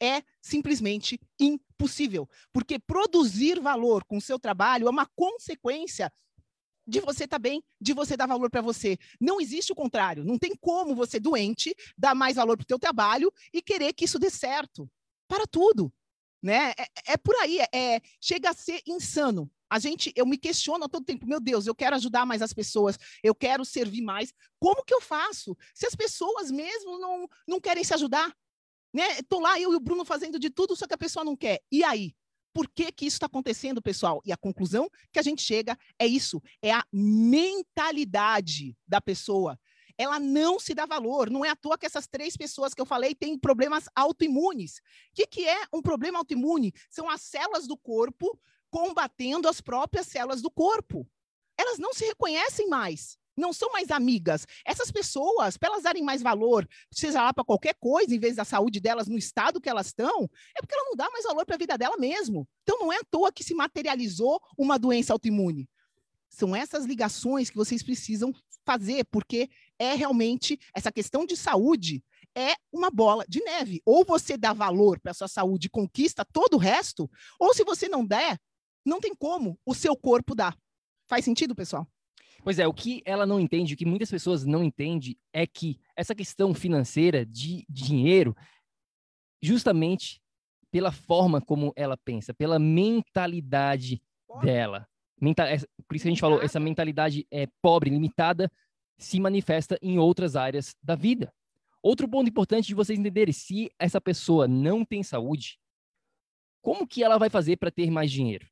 É 0.01 0.24
simplesmente 0.42 1.19
impossível, 1.39 2.27
porque 2.51 2.80
produzir 2.80 3.59
valor 3.59 4.04
com 4.04 4.18
o 4.18 4.21
seu 4.21 4.39
trabalho 4.39 4.88
é 4.88 4.89
uma 4.89 5.07
consequência 5.15 6.12
de 6.87 6.99
você 6.99 7.26
estar 7.26 7.35
tá 7.35 7.40
bem, 7.40 7.64
de 7.80 7.94
você 7.94 8.18
dar 8.18 8.26
valor 8.26 8.49
para 8.49 8.61
você. 8.61 8.97
Não 9.19 9.40
existe 9.40 9.71
o 9.71 9.76
contrário. 9.76 10.26
Não 10.26 10.40
tem 10.40 10.56
como 10.59 10.95
você 10.95 11.19
doente 11.19 11.73
dar 11.95 12.16
mais 12.16 12.35
valor 12.35 12.57
para 12.57 12.66
o 12.66 12.68
seu 12.68 12.80
trabalho 12.80 13.31
e 13.54 13.61
querer 13.61 13.94
que 13.94 14.06
isso 14.06 14.18
dê 14.18 14.30
certo. 14.30 14.90
Para 15.28 15.45
tudo 15.45 15.94
né? 16.42 16.74
É, 16.78 17.14
é 17.14 17.18
por 17.18 17.36
aí, 17.36 17.60
é, 17.74 18.02
chega 18.19 18.50
a 18.50 18.54
ser 18.54 18.81
insano. 18.88 19.50
A 19.69 19.80
gente, 19.80 20.12
eu 20.16 20.26
me 20.26 20.38
questiono 20.38 20.90
todo 20.90 21.06
tempo, 21.06 21.26
meu 21.26 21.40
Deus, 21.40 21.66
eu 21.66 21.74
quero 21.74 21.95
ajudar 21.95 22.26
mais 22.26 22.42
as 22.42 22.52
pessoas, 22.52 22.98
eu 23.24 23.33
quero 23.33 23.64
servir 23.64 24.02
mais. 24.02 24.33
Como 24.60 24.83
que 24.83 24.94
eu 24.94 25.00
faço? 25.00 25.56
Se 25.74 25.86
as 25.86 25.95
pessoas 25.95 26.52
mesmo 26.52 27.00
não, 27.00 27.28
não 27.48 27.60
querem 27.60 27.83
se 27.83 27.94
ajudar, 27.94 28.36
né? 28.94 29.21
Tô 29.30 29.40
lá 29.40 29.60
eu 29.60 29.71
e 29.71 29.76
o 29.76 29.80
Bruno 29.80 30.04
fazendo 30.04 30.38
de 30.38 30.50
tudo, 30.50 30.76
só 30.76 30.86
que 30.86 30.94
a 30.94 30.98
pessoa 30.98 31.24
não 31.24 31.36
quer. 31.36 31.62
E 31.71 31.83
aí? 31.83 32.14
Por 32.54 32.69
que, 32.69 32.92
que 32.92 33.06
isso 33.06 33.16
está 33.16 33.28
acontecendo, 33.28 33.81
pessoal? 33.81 34.21
E 34.26 34.31
a 34.33 34.36
conclusão 34.36 34.90
que 35.10 35.19
a 35.19 35.21
gente 35.21 35.42
chega 35.42 35.78
é 35.98 36.06
isso: 36.06 36.42
é 36.62 36.71
a 36.74 36.83
mentalidade 36.92 38.76
da 38.86 39.00
pessoa 39.00 39.57
ela 40.02 40.20
não 40.20 40.60
se 40.60 40.74
dá 40.74 40.86
valor. 40.86 41.30
Não 41.30 41.46
é 41.46 41.50
à 41.50 41.56
toa 41.56 41.78
que 41.78 41.86
essas 41.86 42.08
três 42.08 42.36
pessoas 42.36 42.74
que 42.74 42.81
eu 42.81 42.86
falei 42.86 43.14
têm 43.14 43.38
problemas 43.38 43.86
autoimunes. 43.96 44.78
O 44.78 44.81
que, 45.16 45.28
que 45.28 45.48
é 45.48 45.62
um 45.74 45.81
problema 45.81 46.20
autoimune? 46.20 46.74
São 46.90 47.10
as 47.10 47.22
células 47.22 47.68
do 47.68 47.78
corpo 47.78 48.40
combatendo 48.70 49.48
as 49.48 49.62
próprias 49.62 50.08
células 50.08 50.42
do 50.42 50.50
corpo. 50.50 51.08
Elas 51.58 51.78
não 51.78 51.94
se 51.94 52.06
reconhecem 52.06 52.68
mais 52.68 53.20
não 53.36 53.54
são 53.54 53.72
mais 53.72 53.90
amigas. 53.92 54.46
Essas 54.66 54.92
pessoas, 54.92 55.58
para 55.58 55.70
elas 55.70 55.84
darem 55.84 56.04
mais 56.04 56.22
valor, 56.22 56.68
seja 56.92 57.24
lá 57.24 57.34
para 57.34 57.44
qualquer 57.44 57.74
coisa, 57.80 58.14
em 58.14 58.20
vez 58.20 58.36
da 58.36 58.46
saúde 58.46 58.80
delas 58.80 59.08
no 59.08 59.18
estado 59.18 59.60
que 59.60 59.70
elas 59.70 59.88
estão, 59.88 60.30
é 60.56 60.62
porque 60.62 60.76
ela 60.76 60.86
não 60.86 60.96
dá 60.96 61.10
mais 61.10 61.26
valor 61.26 61.46
para 61.46 61.56
a 61.56 61.58
vida 61.58 61.78
dela 61.78 61.98
mesmo. 61.98 62.48
Então 62.62 62.80
não 62.80 62.92
é 62.92 62.98
à 62.98 63.04
toa 63.10 63.31
que 63.31 63.44
se 63.44 63.54
materializou 63.54 64.40
uma 64.58 64.78
doença 64.78 65.14
autoimune. 65.14 65.68
São 66.30 66.56
essas 66.56 66.86
ligações 66.86 67.50
que 67.50 67.58
vocês 67.58 67.84
precisam 67.84 68.34
fazer, 68.66 69.06
porque 69.06 69.50
é 69.81 69.95
realmente 69.95 70.59
essa 70.76 70.92
questão 70.92 71.26
de 71.26 71.35
saúde 71.35 72.04
é 72.38 72.54
uma 72.71 72.92
bola 72.92 73.26
de 73.28 73.44
neve. 73.44 73.81
Ou 73.83 74.06
você 74.06 74.38
dá 74.38 74.54
valor 74.54 75.00
para 75.00 75.11
a 75.11 75.16
sua 75.16 75.28
saúde 75.28 75.66
e 75.66 75.69
conquista 75.71 76.23
todo 76.23 76.54
o 76.54 76.59
resto, 76.59 77.09
ou 77.40 77.52
se 77.54 77.64
você 77.64 77.90
não 77.90 78.06
der, 78.06 78.38
não 78.85 79.00
tem 79.02 79.16
como 79.16 79.59
o 79.66 79.73
seu 79.73 79.95
corpo 79.95 80.35
dar. 80.35 80.56
Faz 81.09 81.26
sentido, 81.26 81.56
pessoal? 81.56 81.88
Pois 82.44 82.59
é, 82.59 82.68
o 82.68 82.73
que 82.73 83.02
ela 83.06 83.26
não 83.26 83.40
entende, 83.40 83.73
o 83.73 83.78
que 83.78 83.85
muitas 83.85 84.09
pessoas 84.09 84.45
não 84.45 84.64
entendem 84.64 85.18
é 85.33 85.47
que 85.47 85.80
essa 85.95 86.14
questão 86.14 86.54
financeira 86.54 87.26
de 87.26 87.66
dinheiro, 87.68 88.35
justamente 89.42 90.21
pela 90.71 90.92
forma 90.92 91.42
como 91.42 91.73
ela 91.76 91.97
pensa, 91.97 92.33
pela 92.33 92.57
mentalidade 92.57 94.02
dela, 94.42 94.88
Mental, 95.21 95.45
por 95.88 95.95
isso 95.95 96.04
que 96.04 96.09
a 96.09 96.11
gente 96.11 96.19
falou, 96.19 96.42
essa 96.42 96.59
mentalidade 96.59 97.28
é 97.30 97.47
pobre, 97.61 97.92
limitada, 97.92 98.52
se 99.02 99.20
manifesta 99.20 99.78
em 99.81 99.98
outras 99.98 100.36
áreas 100.36 100.76
da 100.81 100.96
vida. 100.96 101.34
Outro 101.81 102.08
ponto 102.08 102.30
importante 102.30 102.68
de 102.68 102.76
vocês 102.76 103.00
entenderem, 103.00 103.34
se 103.34 103.72
essa 103.80 104.00
pessoa 104.00 104.48
não 104.48 104.86
tem 104.86 105.02
saúde, 105.02 105.60
como 106.62 106.88
que 106.88 107.04
ela 107.04 107.18
vai 107.18 107.28
fazer 107.30 107.58
para 107.58 107.72
ter 107.72 107.90
mais 107.90 108.12
dinheiro? 108.12 108.48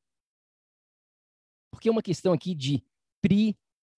Porque 1.71 1.87
é 1.87 1.91
uma 1.91 2.01
questão 2.01 2.33
aqui 2.33 2.55
de 2.55 2.83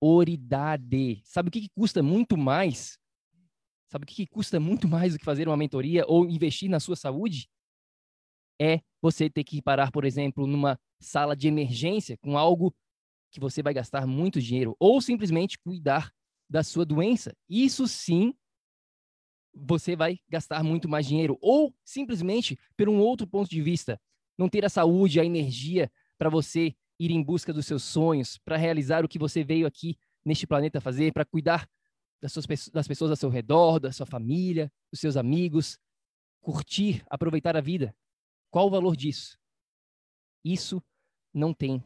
prioridade. 0.02 1.22
Sabe 1.24 1.48
o 1.48 1.52
que, 1.52 1.62
que 1.62 1.70
custa 1.70 2.04
muito 2.04 2.38
mais? 2.38 3.00
Sabe 3.90 4.04
o 4.04 4.08
que, 4.08 4.16
que 4.16 4.28
custa 4.28 4.60
muito 4.60 4.90
mais 4.90 5.14
do 5.14 5.20
que 5.20 5.26
fazer 5.26 5.48
uma 5.48 5.56
mentoria 5.56 6.04
ou 6.06 6.26
investir 6.26 6.70
na 6.70 6.82
sua 6.82 6.98
saúde? 6.98 7.50
É 8.60 8.82
você 9.02 9.30
ter 9.30 9.46
que 9.46 9.62
parar, 9.62 9.90
por 9.90 10.04
exemplo, 10.04 10.46
numa 10.46 10.78
sala 11.00 11.34
de 11.34 11.48
emergência 11.48 12.18
com 12.18 12.38
algo 12.38 12.76
que 13.32 13.40
você 13.40 13.64
vai 13.64 13.74
gastar 13.74 14.06
muito 14.06 14.42
dinheiro, 14.42 14.76
ou 14.78 15.02
simplesmente 15.02 15.58
cuidar 15.58 16.12
da 16.52 16.64
sua 16.64 16.86
doença. 16.86 17.34
Isso 17.50 17.88
sim 17.88 18.34
você 19.54 19.96
vai 19.96 20.20
gastar 20.30 20.64
muito 20.64 20.90
mais 20.90 21.08
dinheiro. 21.08 21.38
Ou 21.42 21.74
simplesmente, 21.84 22.60
por 22.76 22.90
um 22.90 23.00
outro 23.00 23.26
ponto 23.26 23.50
de 23.50 23.62
vista, 23.62 24.00
não 24.38 24.50
ter 24.50 24.66
a 24.66 24.70
saúde, 24.70 25.20
a 25.20 25.26
energia 25.26 25.90
para 26.18 26.30
você 26.30 26.76
ir 27.00 27.10
em 27.10 27.24
busca 27.24 27.54
dos 27.54 27.66
seus 27.66 27.84
sonhos, 27.84 28.38
para 28.38 28.58
realizar 28.58 29.06
o 29.06 29.08
que 29.08 29.18
você 29.18 29.46
veio 29.46 29.66
aqui 29.66 29.98
neste 30.26 30.46
planeta 30.46 30.82
fazer, 30.82 31.14
para 31.14 31.26
cuidar 31.26 31.68
das, 32.22 32.34
suas, 32.34 32.46
das 32.68 32.88
pessoas 32.88 33.12
ao 33.12 33.18
seu 33.18 33.30
redor, 33.30 33.80
da 33.80 33.92
sua 33.94 34.06
família, 34.06 34.72
dos 34.92 35.00
seus 35.00 35.16
amigos, 35.16 35.80
curtir, 36.42 37.02
aproveitar 37.10 37.56
a 37.56 37.62
vida. 37.62 37.96
Qual 38.50 38.68
o 38.68 38.70
valor 38.70 38.96
disso? 38.98 39.38
Isso 40.44 40.84
não 41.34 41.54
tem 41.54 41.82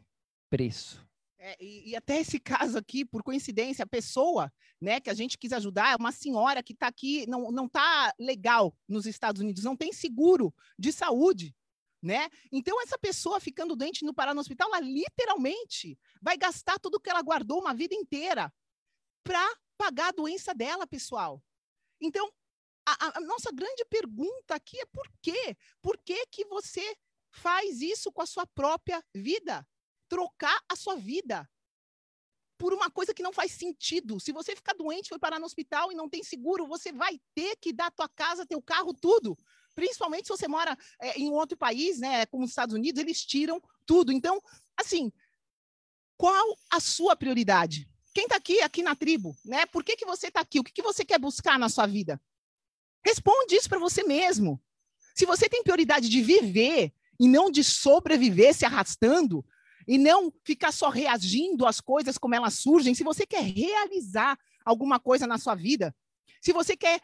preço. 0.50 1.05
É, 1.38 1.56
e, 1.60 1.90
e, 1.90 1.96
até 1.96 2.18
esse 2.20 2.40
caso 2.40 2.78
aqui, 2.78 3.04
por 3.04 3.22
coincidência, 3.22 3.82
a 3.82 3.86
pessoa 3.86 4.50
né, 4.80 5.00
que 5.00 5.10
a 5.10 5.14
gente 5.14 5.36
quis 5.36 5.52
ajudar 5.52 5.92
é 5.92 5.96
uma 5.96 6.12
senhora 6.12 6.62
que 6.62 6.72
está 6.72 6.86
aqui, 6.86 7.26
não, 7.28 7.50
não 7.50 7.68
tá 7.68 8.12
legal 8.18 8.74
nos 8.88 9.06
Estados 9.06 9.42
Unidos, 9.42 9.62
não 9.62 9.76
tem 9.76 9.92
seguro 9.92 10.54
de 10.78 10.92
saúde. 10.92 11.54
Né? 12.02 12.28
Então, 12.52 12.80
essa 12.82 12.98
pessoa 12.98 13.40
ficando 13.40 13.74
doente 13.74 14.04
no 14.04 14.14
parar 14.14 14.32
no 14.32 14.40
hospital, 14.40 14.68
ela 14.68 14.80
literalmente 14.80 15.98
vai 16.22 16.36
gastar 16.36 16.78
tudo 16.78 17.00
que 17.00 17.10
ela 17.10 17.22
guardou 17.22 17.60
uma 17.60 17.74
vida 17.74 17.94
inteira 17.94 18.52
para 19.24 19.44
pagar 19.76 20.08
a 20.08 20.12
doença 20.12 20.54
dela, 20.54 20.86
pessoal. 20.86 21.42
Então, 22.00 22.30
a, 22.86 23.18
a, 23.18 23.20
nossa 23.22 23.50
grande 23.52 23.84
pergunta 23.86 24.54
aqui 24.54 24.78
é 24.80 24.86
por 24.86 25.10
quê? 25.20 25.56
Por 25.82 25.98
que, 25.98 26.26
que 26.26 26.44
você 26.44 26.96
faz 27.30 27.80
isso 27.80 28.12
com 28.12 28.22
a 28.22 28.26
sua 28.26 28.46
própria 28.46 29.02
vida? 29.12 29.66
Trocar 30.08 30.60
a 30.68 30.76
sua 30.76 30.96
vida 30.96 31.48
por 32.58 32.72
uma 32.72 32.90
coisa 32.90 33.12
que 33.12 33.22
não 33.22 33.32
faz 33.32 33.52
sentido. 33.52 34.18
Se 34.18 34.32
você 34.32 34.56
ficar 34.56 34.74
doente, 34.74 35.08
foi 35.08 35.18
parar 35.18 35.38
no 35.38 35.46
hospital 35.46 35.92
e 35.92 35.94
não 35.94 36.08
tem 36.08 36.22
seguro, 36.22 36.66
você 36.66 36.92
vai 36.92 37.20
ter 37.34 37.56
que 37.56 37.72
dar 37.72 37.90
tua 37.90 38.08
casa, 38.08 38.46
teu 38.46 38.62
carro, 38.62 38.94
tudo. 38.94 39.36
Principalmente 39.74 40.26
se 40.26 40.32
você 40.32 40.48
mora 40.48 40.76
é, 41.00 41.18
em 41.18 41.30
outro 41.30 41.56
país, 41.56 41.98
né, 41.98 42.24
como 42.26 42.44
os 42.44 42.50
Estados 42.50 42.74
Unidos, 42.74 43.00
eles 43.00 43.24
tiram 43.24 43.60
tudo. 43.84 44.10
Então, 44.10 44.40
assim, 44.76 45.12
qual 46.16 46.56
a 46.70 46.80
sua 46.80 47.14
prioridade? 47.14 47.88
Quem 48.14 48.24
está 48.24 48.36
aqui, 48.36 48.60
aqui 48.62 48.82
na 48.82 48.96
tribo, 48.96 49.36
né? 49.44 49.66
Por 49.66 49.84
que, 49.84 49.94
que 49.94 50.06
você 50.06 50.28
está 50.28 50.40
aqui? 50.40 50.58
O 50.58 50.64
que, 50.64 50.72
que 50.72 50.82
você 50.82 51.04
quer 51.04 51.18
buscar 51.18 51.58
na 51.58 51.68
sua 51.68 51.86
vida? 51.86 52.18
Responde 53.04 53.54
isso 53.54 53.68
para 53.68 53.78
você 53.78 54.02
mesmo. 54.02 54.60
Se 55.14 55.26
você 55.26 55.48
tem 55.48 55.62
prioridade 55.62 56.08
de 56.08 56.22
viver 56.22 56.94
e 57.20 57.28
não 57.28 57.50
de 57.50 57.62
sobreviver 57.62 58.54
se 58.54 58.64
arrastando, 58.64 59.44
e 59.86 59.98
não 59.98 60.32
ficar 60.42 60.72
só 60.72 60.88
reagindo 60.88 61.66
às 61.66 61.80
coisas 61.80 62.18
como 62.18 62.34
elas 62.34 62.54
surgem. 62.54 62.94
Se 62.94 63.04
você 63.04 63.24
quer 63.24 63.42
realizar 63.42 64.38
alguma 64.64 64.98
coisa 64.98 65.26
na 65.26 65.38
sua 65.38 65.54
vida, 65.54 65.94
se 66.40 66.52
você 66.52 66.76
quer 66.76 67.00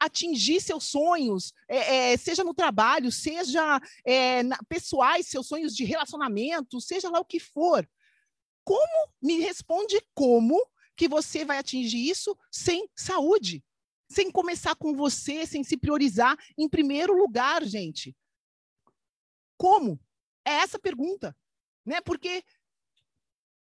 atingir 0.00 0.60
seus 0.60 0.84
sonhos, 0.84 1.52
é, 1.68 2.12
é, 2.12 2.16
seja 2.16 2.42
no 2.42 2.54
trabalho, 2.54 3.12
seja 3.12 3.80
é, 4.04 4.42
na, 4.42 4.58
pessoais, 4.68 5.28
seus 5.28 5.46
sonhos 5.46 5.76
de 5.76 5.84
relacionamento, 5.84 6.80
seja 6.80 7.08
lá 7.08 7.20
o 7.20 7.24
que 7.24 7.38
for. 7.38 7.88
Como 8.64 9.08
me 9.20 9.38
responde 9.40 10.00
como 10.14 10.60
que 10.96 11.06
você 11.08 11.44
vai 11.44 11.58
atingir 11.58 12.08
isso 12.08 12.36
sem 12.50 12.88
saúde? 12.96 13.62
Sem 14.10 14.30
começar 14.30 14.74
com 14.74 14.94
você, 14.94 15.46
sem 15.46 15.62
se 15.62 15.76
priorizar 15.76 16.36
em 16.58 16.68
primeiro 16.68 17.16
lugar, 17.16 17.64
gente. 17.64 18.14
Como? 19.56 20.00
É 20.44 20.50
essa 20.54 20.76
a 20.76 20.80
pergunta 20.80 21.36
né? 21.84 22.00
Porque 22.00 22.42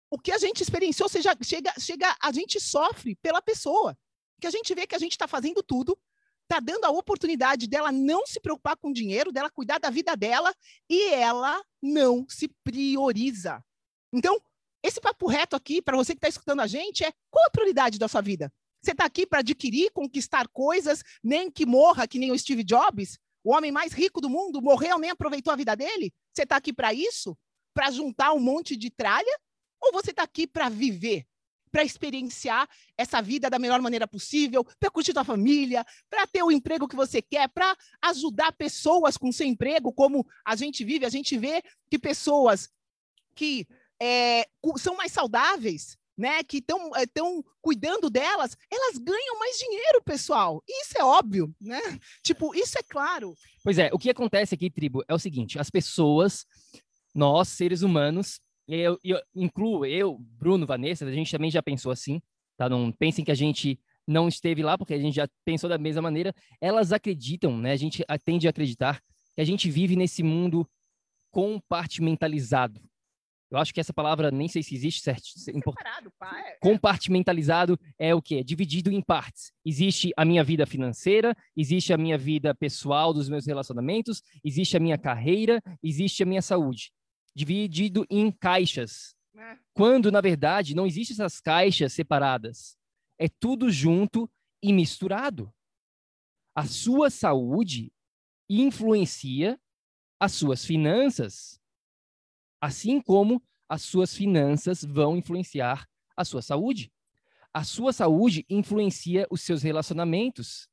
o 0.10 0.20
que 0.20 0.32
a 0.32 0.38
gente 0.38 0.62
experienciou, 0.62 1.10
seja, 1.10 1.36
chega, 1.42 1.74
chega, 1.80 2.16
a 2.22 2.32
gente 2.32 2.60
sofre 2.60 3.16
pela 3.16 3.42
pessoa, 3.42 3.98
que 4.40 4.48
a 4.48 4.52
gente 4.52 4.74
vê 4.76 4.86
que 4.86 4.96
a 4.96 5.00
gente 5.00 5.14
está 5.14 5.28
fazendo 5.28 5.64
tudo, 5.64 5.98
está 6.44 6.60
dando 6.60 6.86
a 6.86 6.92
oportunidade 6.92 7.68
dela 7.68 7.92
não 7.92 8.26
se 8.26 8.40
preocupar 8.40 8.78
com 8.78 8.92
dinheiro, 8.92 9.32
dela 9.32 9.50
cuidar 9.50 9.80
da 9.80 9.90
vida 9.90 10.16
dela, 10.16 10.54
e 10.90 11.14
ela 11.14 11.64
não 11.82 12.26
se 12.30 12.48
prioriza. 12.64 13.64
Então, 14.14 14.40
esse 14.84 15.00
papo 15.00 15.28
reto 15.28 15.56
aqui, 15.56 15.82
para 15.82 15.98
você 15.98 16.14
que 16.14 16.18
está 16.18 16.28
escutando 16.28 16.60
a 16.60 16.68
gente, 16.68 17.04
é 17.04 17.12
qual 17.32 17.46
a 17.48 17.50
prioridade 17.50 17.98
da 17.98 18.08
sua 18.08 18.22
vida? 18.22 18.52
Você 18.84 18.92
está 18.92 19.06
aqui 19.06 19.26
para 19.26 19.40
adquirir, 19.40 19.92
conquistar 19.92 20.48
coisas, 20.50 21.02
nem 21.24 21.50
que 21.50 21.66
morra, 21.66 22.08
que 22.08 22.20
nem 22.20 22.32
o 22.32 22.38
Steve 22.38 22.64
Jobs, 22.64 23.18
o 23.44 23.54
homem 23.54 23.72
mais 23.72 23.94
rico 23.94 24.20
do 24.20 24.30
mundo, 24.30 24.62
morreu, 24.62 25.00
nem 25.00 25.10
aproveitou 25.10 25.54
a 25.54 25.56
vida 25.56 25.74
dele? 25.76 26.14
Você 26.34 26.44
está 26.44 26.58
aqui 26.58 26.74
para 26.74 26.94
isso? 26.94 27.38
Para 27.74 27.92
juntar 27.92 28.34
um 28.34 28.40
monte 28.40 28.76
de 28.76 28.90
tralha? 28.90 29.40
Ou 29.82 29.92
você 29.92 30.12
está 30.12 30.24
aqui 30.24 30.48
para 30.48 30.70
viver, 30.70 31.26
para 31.72 31.84
experienciar 31.84 32.70
essa 32.98 33.22
vida 33.22 33.50
da 33.50 33.60
melhor 33.60 33.82
maneira 33.82 34.08
possível, 34.08 34.64
para 34.80 34.92
curtir 34.92 35.12
sua 35.12 35.24
família, 35.24 35.84
para 36.10 36.26
ter 36.28 36.44
o 36.44 36.52
emprego 36.52 36.88
que 36.88 36.96
você 36.96 37.22
quer, 37.22 37.50
para 37.50 37.76
ajudar 38.04 38.54
pessoas 38.54 39.18
com 39.18 39.32
seu 39.32 39.48
emprego, 39.48 39.92
como 39.92 40.26
a 40.46 40.56
gente 40.56 40.86
vive, 40.86 41.06
a 41.06 41.10
gente 41.10 41.38
vê 41.38 41.62
que 41.90 42.00
pessoas 42.00 42.70
que 43.36 43.68
é, 44.02 44.48
são 44.78 44.96
mais 44.96 45.12
saudáveis, 45.12 45.98
né, 46.18 46.44
que 46.44 46.58
estão 46.58 46.96
é, 46.96 47.06
cuidando 47.62 48.10
delas, 48.10 48.56
elas 48.72 48.98
ganham 48.98 49.40
mais 49.40 49.58
dinheiro, 49.58 50.04
pessoal. 50.04 50.64
Isso 50.68 50.98
é 50.98 51.04
óbvio, 51.04 51.54
né? 51.60 51.82
Tipo, 52.22 52.54
isso 52.54 52.78
é 52.78 52.84
claro. 52.84 53.34
Pois 53.64 53.80
é, 53.80 53.90
o 53.92 53.98
que 53.98 54.10
acontece 54.10 54.54
aqui, 54.54 54.70
tribo, 54.70 55.04
é 55.08 55.14
o 55.14 55.20
seguinte: 55.20 55.58
as 55.58 55.70
pessoas 55.70 56.46
nós, 57.14 57.50
seres 57.50 57.82
humanos, 57.82 58.40
eu, 58.68 58.98
eu 59.04 59.22
incluo 59.36 59.86
eu, 59.86 60.18
Bruno, 60.20 60.66
Vanessa, 60.66 61.06
a 61.06 61.12
gente 61.12 61.32
também 61.32 61.52
já 61.52 61.62
pensou 61.62 61.92
assim, 61.92 62.22
tá? 62.58 62.70
Não 62.70 62.92
pensem 62.92 63.24
que 63.24 63.32
a 63.32 63.36
gente 63.36 63.80
não 64.08 64.28
esteve 64.28 64.64
lá, 64.64 64.78
porque 64.78 64.94
a 64.94 65.00
gente 65.00 65.16
já 65.16 65.28
pensou 65.46 65.70
da 65.70 65.78
mesma 65.78 66.02
maneira. 66.02 66.34
Elas 66.60 66.92
acreditam, 66.92 67.58
né? 67.58 67.72
A 67.72 67.78
gente 67.78 68.04
tende 68.24 68.48
a 68.48 68.50
acreditar 68.50 69.02
que 69.36 69.42
a 69.42 69.46
gente 69.46 69.70
vive 69.70 69.96
nesse 69.96 70.24
mundo 70.24 70.68
compartimentalizado. 71.32 72.82
Eu 73.50 73.60
acho 73.60 73.72
que 73.72 73.80
essa 73.80 73.94
palavra 73.94 74.32
nem 74.32 74.48
sei 74.48 74.64
se 74.64 74.74
existe 74.74 75.02
certo. 75.02 75.26
Separado, 75.28 76.12
pá, 76.18 76.42
é, 76.44 76.54
é... 76.54 76.58
Compartimentalizado 76.60 77.80
é 78.00 78.16
o 78.16 78.22
quê? 78.22 78.44
Dividido 78.44 78.92
em 78.92 79.00
partes. 79.00 79.52
Existe 79.64 80.12
a 80.18 80.26
minha 80.26 80.44
vida 80.44 80.66
financeira, 80.66 81.36
existe 81.56 81.94
a 81.94 81.98
minha 81.98 82.18
vida 82.18 82.56
pessoal 82.56 83.14
dos 83.14 83.30
meus 83.30 83.46
relacionamentos, 83.46 84.24
existe 84.44 84.76
a 84.76 84.80
minha 84.80 84.98
carreira, 84.98 85.62
existe 85.84 86.24
a 86.24 86.26
minha 86.26 86.42
saúde 86.42 86.92
dividido 87.36 88.06
em 88.10 88.32
caixas. 88.32 89.16
É. 89.36 89.58
Quando, 89.74 90.12
na 90.12 90.22
verdade, 90.22 90.76
não 90.76 90.86
existem 90.86 91.14
essas 91.14 91.40
caixas 91.40 91.94
separadas. 91.94 92.78
É 93.18 93.28
tudo 93.28 93.72
junto 93.72 94.30
e 94.62 94.72
misturado. 94.72 95.54
A 96.56 96.66
sua 96.66 97.10
saúde 97.10 97.92
influencia 98.50 99.60
as 100.20 100.34
suas 100.34 100.64
finanças, 100.64 101.60
assim 102.62 103.02
como 103.02 103.44
as 103.68 103.82
suas 103.82 104.16
finanças 104.16 104.84
vão 104.84 105.18
influenciar 105.18 105.90
a 106.16 106.24
sua 106.24 106.42
saúde. 106.42 106.94
A 107.54 107.64
sua 107.64 107.92
saúde 107.92 108.46
influencia 108.50 109.28
os 109.30 109.42
seus 109.42 109.62
relacionamentos. 109.62 110.70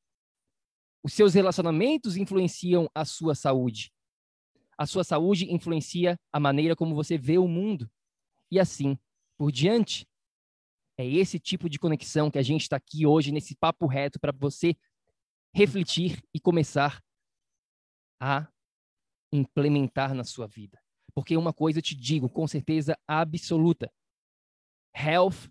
Os 1.03 1.13
seus 1.13 1.35
relacionamentos 1.35 2.17
influenciam 2.17 2.89
a 2.95 3.05
sua 3.05 3.35
saúde. 3.35 3.93
A 4.81 4.87
sua 4.87 5.05
saúde 5.05 5.53
influencia 5.53 6.19
a 6.33 6.41
maneira 6.41 6.75
como 6.75 6.95
você 6.95 7.19
vê 7.19 7.37
o 7.37 7.47
mundo. 7.47 7.87
E 8.51 8.59
assim 8.59 8.99
por 9.37 9.53
diante. 9.53 10.09
É 10.97 11.07
esse 11.07 11.39
tipo 11.39 11.69
de 11.69 11.79
conexão 11.79 12.31
que 12.31 12.39
a 12.39 12.43
gente 12.43 12.63
está 12.63 12.77
aqui 12.77 13.05
hoje, 13.05 13.31
nesse 13.31 13.55
papo 13.55 13.87
reto, 13.87 14.19
para 14.19 14.33
você 14.33 14.75
refletir 15.55 16.23
e 16.33 16.41
começar 16.41 17.03
a 18.19 18.51
implementar 19.31 20.15
na 20.15 20.25
sua 20.25 20.47
vida. 20.47 20.83
Porque 21.15 21.37
uma 21.37 21.53
coisa 21.53 21.81
eu 21.81 21.83
te 21.83 21.95
digo 21.95 22.31
com 22.31 22.49
certeza 22.49 22.99
absoluta: 23.07 23.93
health 24.97 25.51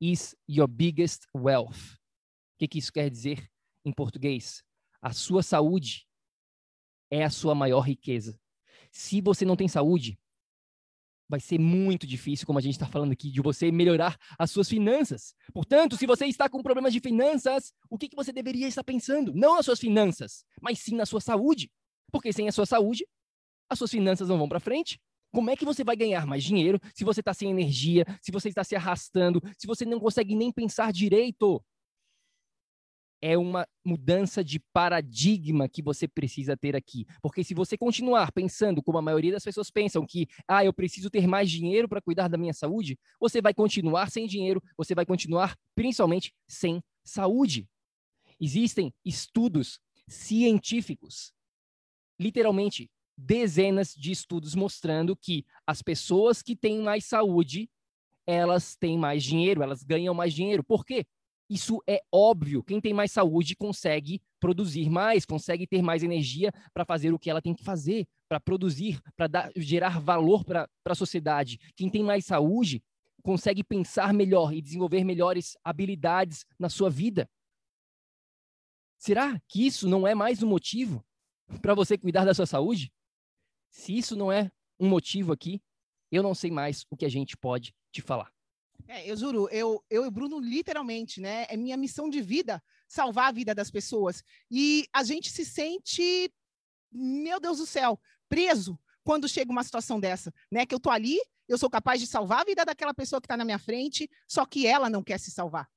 is 0.00 0.36
your 0.48 0.66
biggest 0.66 1.24
wealth. 1.32 1.94
O 1.94 2.58
que, 2.58 2.66
que 2.66 2.78
isso 2.78 2.92
quer 2.92 3.08
dizer 3.08 3.48
em 3.84 3.92
português? 3.92 4.64
A 5.00 5.12
sua 5.12 5.44
saúde 5.44 6.04
é 7.12 7.22
a 7.22 7.30
sua 7.30 7.54
maior 7.54 7.82
riqueza. 7.82 8.36
Se 8.96 9.20
você 9.20 9.44
não 9.44 9.56
tem 9.56 9.68
saúde, 9.68 10.18
vai 11.28 11.38
ser 11.38 11.58
muito 11.58 12.06
difícil, 12.06 12.46
como 12.46 12.58
a 12.58 12.62
gente 12.62 12.76
está 12.76 12.86
falando 12.86 13.12
aqui, 13.12 13.30
de 13.30 13.42
você 13.42 13.70
melhorar 13.70 14.16
as 14.38 14.50
suas 14.50 14.70
finanças. 14.70 15.34
Portanto, 15.52 15.98
se 15.98 16.06
você 16.06 16.24
está 16.24 16.48
com 16.48 16.62
problemas 16.62 16.94
de 16.94 17.00
finanças, 17.00 17.74
o 17.90 17.98
que, 17.98 18.08
que 18.08 18.16
você 18.16 18.32
deveria 18.32 18.66
estar 18.66 18.82
pensando? 18.82 19.34
Não 19.34 19.56
nas 19.56 19.66
suas 19.66 19.78
finanças, 19.78 20.46
mas 20.62 20.78
sim 20.78 20.96
na 20.96 21.04
sua 21.04 21.20
saúde. 21.20 21.70
Porque 22.10 22.32
sem 22.32 22.48
a 22.48 22.52
sua 22.52 22.64
saúde, 22.64 23.06
as 23.68 23.78
suas 23.78 23.90
finanças 23.90 24.30
não 24.30 24.38
vão 24.38 24.48
para 24.48 24.60
frente. 24.60 24.98
Como 25.30 25.50
é 25.50 25.56
que 25.56 25.66
você 25.66 25.84
vai 25.84 25.94
ganhar 25.94 26.26
mais 26.26 26.42
dinheiro 26.42 26.80
se 26.94 27.04
você 27.04 27.20
está 27.20 27.34
sem 27.34 27.50
energia, 27.50 28.06
se 28.22 28.32
você 28.32 28.48
está 28.48 28.64
se 28.64 28.74
arrastando, 28.74 29.42
se 29.58 29.66
você 29.66 29.84
não 29.84 30.00
consegue 30.00 30.34
nem 30.34 30.50
pensar 30.50 30.90
direito? 30.90 31.62
É 33.20 33.36
uma 33.36 33.66
mudança 33.84 34.44
de 34.44 34.60
paradigma 34.72 35.68
que 35.68 35.82
você 35.82 36.06
precisa 36.06 36.56
ter 36.56 36.76
aqui. 36.76 37.06
Porque 37.22 37.42
se 37.42 37.54
você 37.54 37.76
continuar 37.76 38.30
pensando 38.32 38.82
como 38.82 38.98
a 38.98 39.02
maioria 39.02 39.32
das 39.32 39.44
pessoas 39.44 39.70
pensam, 39.70 40.06
que, 40.06 40.28
ah, 40.46 40.64
eu 40.64 40.72
preciso 40.72 41.10
ter 41.10 41.26
mais 41.26 41.50
dinheiro 41.50 41.88
para 41.88 42.00
cuidar 42.00 42.28
da 42.28 42.36
minha 42.36 42.52
saúde, 42.52 42.98
você 43.18 43.40
vai 43.40 43.54
continuar 43.54 44.10
sem 44.10 44.26
dinheiro, 44.26 44.62
você 44.76 44.94
vai 44.94 45.06
continuar 45.06 45.56
principalmente 45.74 46.32
sem 46.46 46.82
saúde. 47.04 47.68
Existem 48.40 48.92
estudos 49.04 49.80
científicos, 50.08 51.32
literalmente 52.18 52.90
dezenas 53.16 53.94
de 53.94 54.12
estudos 54.12 54.54
mostrando 54.54 55.16
que 55.16 55.44
as 55.66 55.80
pessoas 55.80 56.42
que 56.42 56.54
têm 56.54 56.82
mais 56.82 57.06
saúde, 57.06 57.70
elas 58.26 58.76
têm 58.76 58.98
mais 58.98 59.24
dinheiro, 59.24 59.62
elas 59.62 59.82
ganham 59.82 60.12
mais 60.12 60.34
dinheiro. 60.34 60.62
Por 60.62 60.84
quê? 60.84 61.06
Isso 61.48 61.80
é 61.86 62.02
óbvio. 62.12 62.62
Quem 62.62 62.80
tem 62.80 62.92
mais 62.92 63.12
saúde 63.12 63.54
consegue 63.54 64.20
produzir 64.40 64.90
mais, 64.90 65.24
consegue 65.24 65.66
ter 65.66 65.80
mais 65.80 66.02
energia 66.02 66.52
para 66.74 66.84
fazer 66.84 67.12
o 67.12 67.18
que 67.18 67.30
ela 67.30 67.40
tem 67.40 67.54
que 67.54 67.62
fazer, 67.62 68.06
para 68.28 68.40
produzir, 68.40 69.00
para 69.16 69.50
gerar 69.56 70.00
valor 70.00 70.44
para 70.44 70.68
a 70.84 70.94
sociedade. 70.94 71.58
Quem 71.76 71.88
tem 71.88 72.02
mais 72.02 72.24
saúde 72.24 72.82
consegue 73.22 73.62
pensar 73.62 74.12
melhor 74.12 74.52
e 74.52 74.60
desenvolver 74.60 75.04
melhores 75.04 75.56
habilidades 75.64 76.44
na 76.58 76.68
sua 76.68 76.90
vida. 76.90 77.28
Será 78.98 79.40
que 79.48 79.66
isso 79.66 79.88
não 79.88 80.06
é 80.06 80.14
mais 80.14 80.42
um 80.42 80.48
motivo 80.48 81.04
para 81.60 81.74
você 81.74 81.96
cuidar 81.98 82.24
da 82.24 82.34
sua 82.34 82.46
saúde? 82.46 82.92
Se 83.68 83.96
isso 83.96 84.16
não 84.16 84.32
é 84.32 84.50
um 84.80 84.88
motivo 84.88 85.32
aqui, 85.32 85.60
eu 86.10 86.22
não 86.22 86.34
sei 86.34 86.50
mais 86.50 86.84
o 86.90 86.96
que 86.96 87.04
a 87.04 87.08
gente 87.08 87.36
pode 87.36 87.74
te 87.92 88.00
falar. 88.00 88.35
É, 88.88 89.10
eu 89.10 89.16
juro, 89.16 89.48
eu, 89.50 89.84
eu 89.90 90.04
e 90.04 90.08
o 90.08 90.10
Bruno, 90.10 90.38
literalmente, 90.38 91.20
né? 91.20 91.46
É 91.48 91.56
minha 91.56 91.76
missão 91.76 92.08
de 92.08 92.20
vida 92.20 92.62
salvar 92.88 93.28
a 93.28 93.32
vida 93.32 93.54
das 93.54 93.70
pessoas. 93.70 94.22
E 94.50 94.86
a 94.92 95.02
gente 95.02 95.30
se 95.30 95.44
sente, 95.44 96.32
meu 96.92 97.40
Deus 97.40 97.58
do 97.58 97.66
céu, 97.66 98.00
preso 98.28 98.78
quando 99.02 99.28
chega 99.28 99.50
uma 99.50 99.64
situação 99.64 99.98
dessa, 99.98 100.32
né? 100.50 100.64
Que 100.64 100.74
eu 100.74 100.80
tô 100.80 100.90
ali, 100.90 101.18
eu 101.48 101.58
sou 101.58 101.68
capaz 101.68 102.00
de 102.00 102.06
salvar 102.06 102.42
a 102.42 102.44
vida 102.44 102.64
daquela 102.64 102.94
pessoa 102.94 103.20
que 103.20 103.26
está 103.26 103.36
na 103.36 103.44
minha 103.44 103.58
frente, 103.58 104.08
só 104.28 104.46
que 104.46 104.66
ela 104.66 104.88
não 104.88 105.02
quer 105.02 105.18
se 105.18 105.30
salvar. 105.30 105.68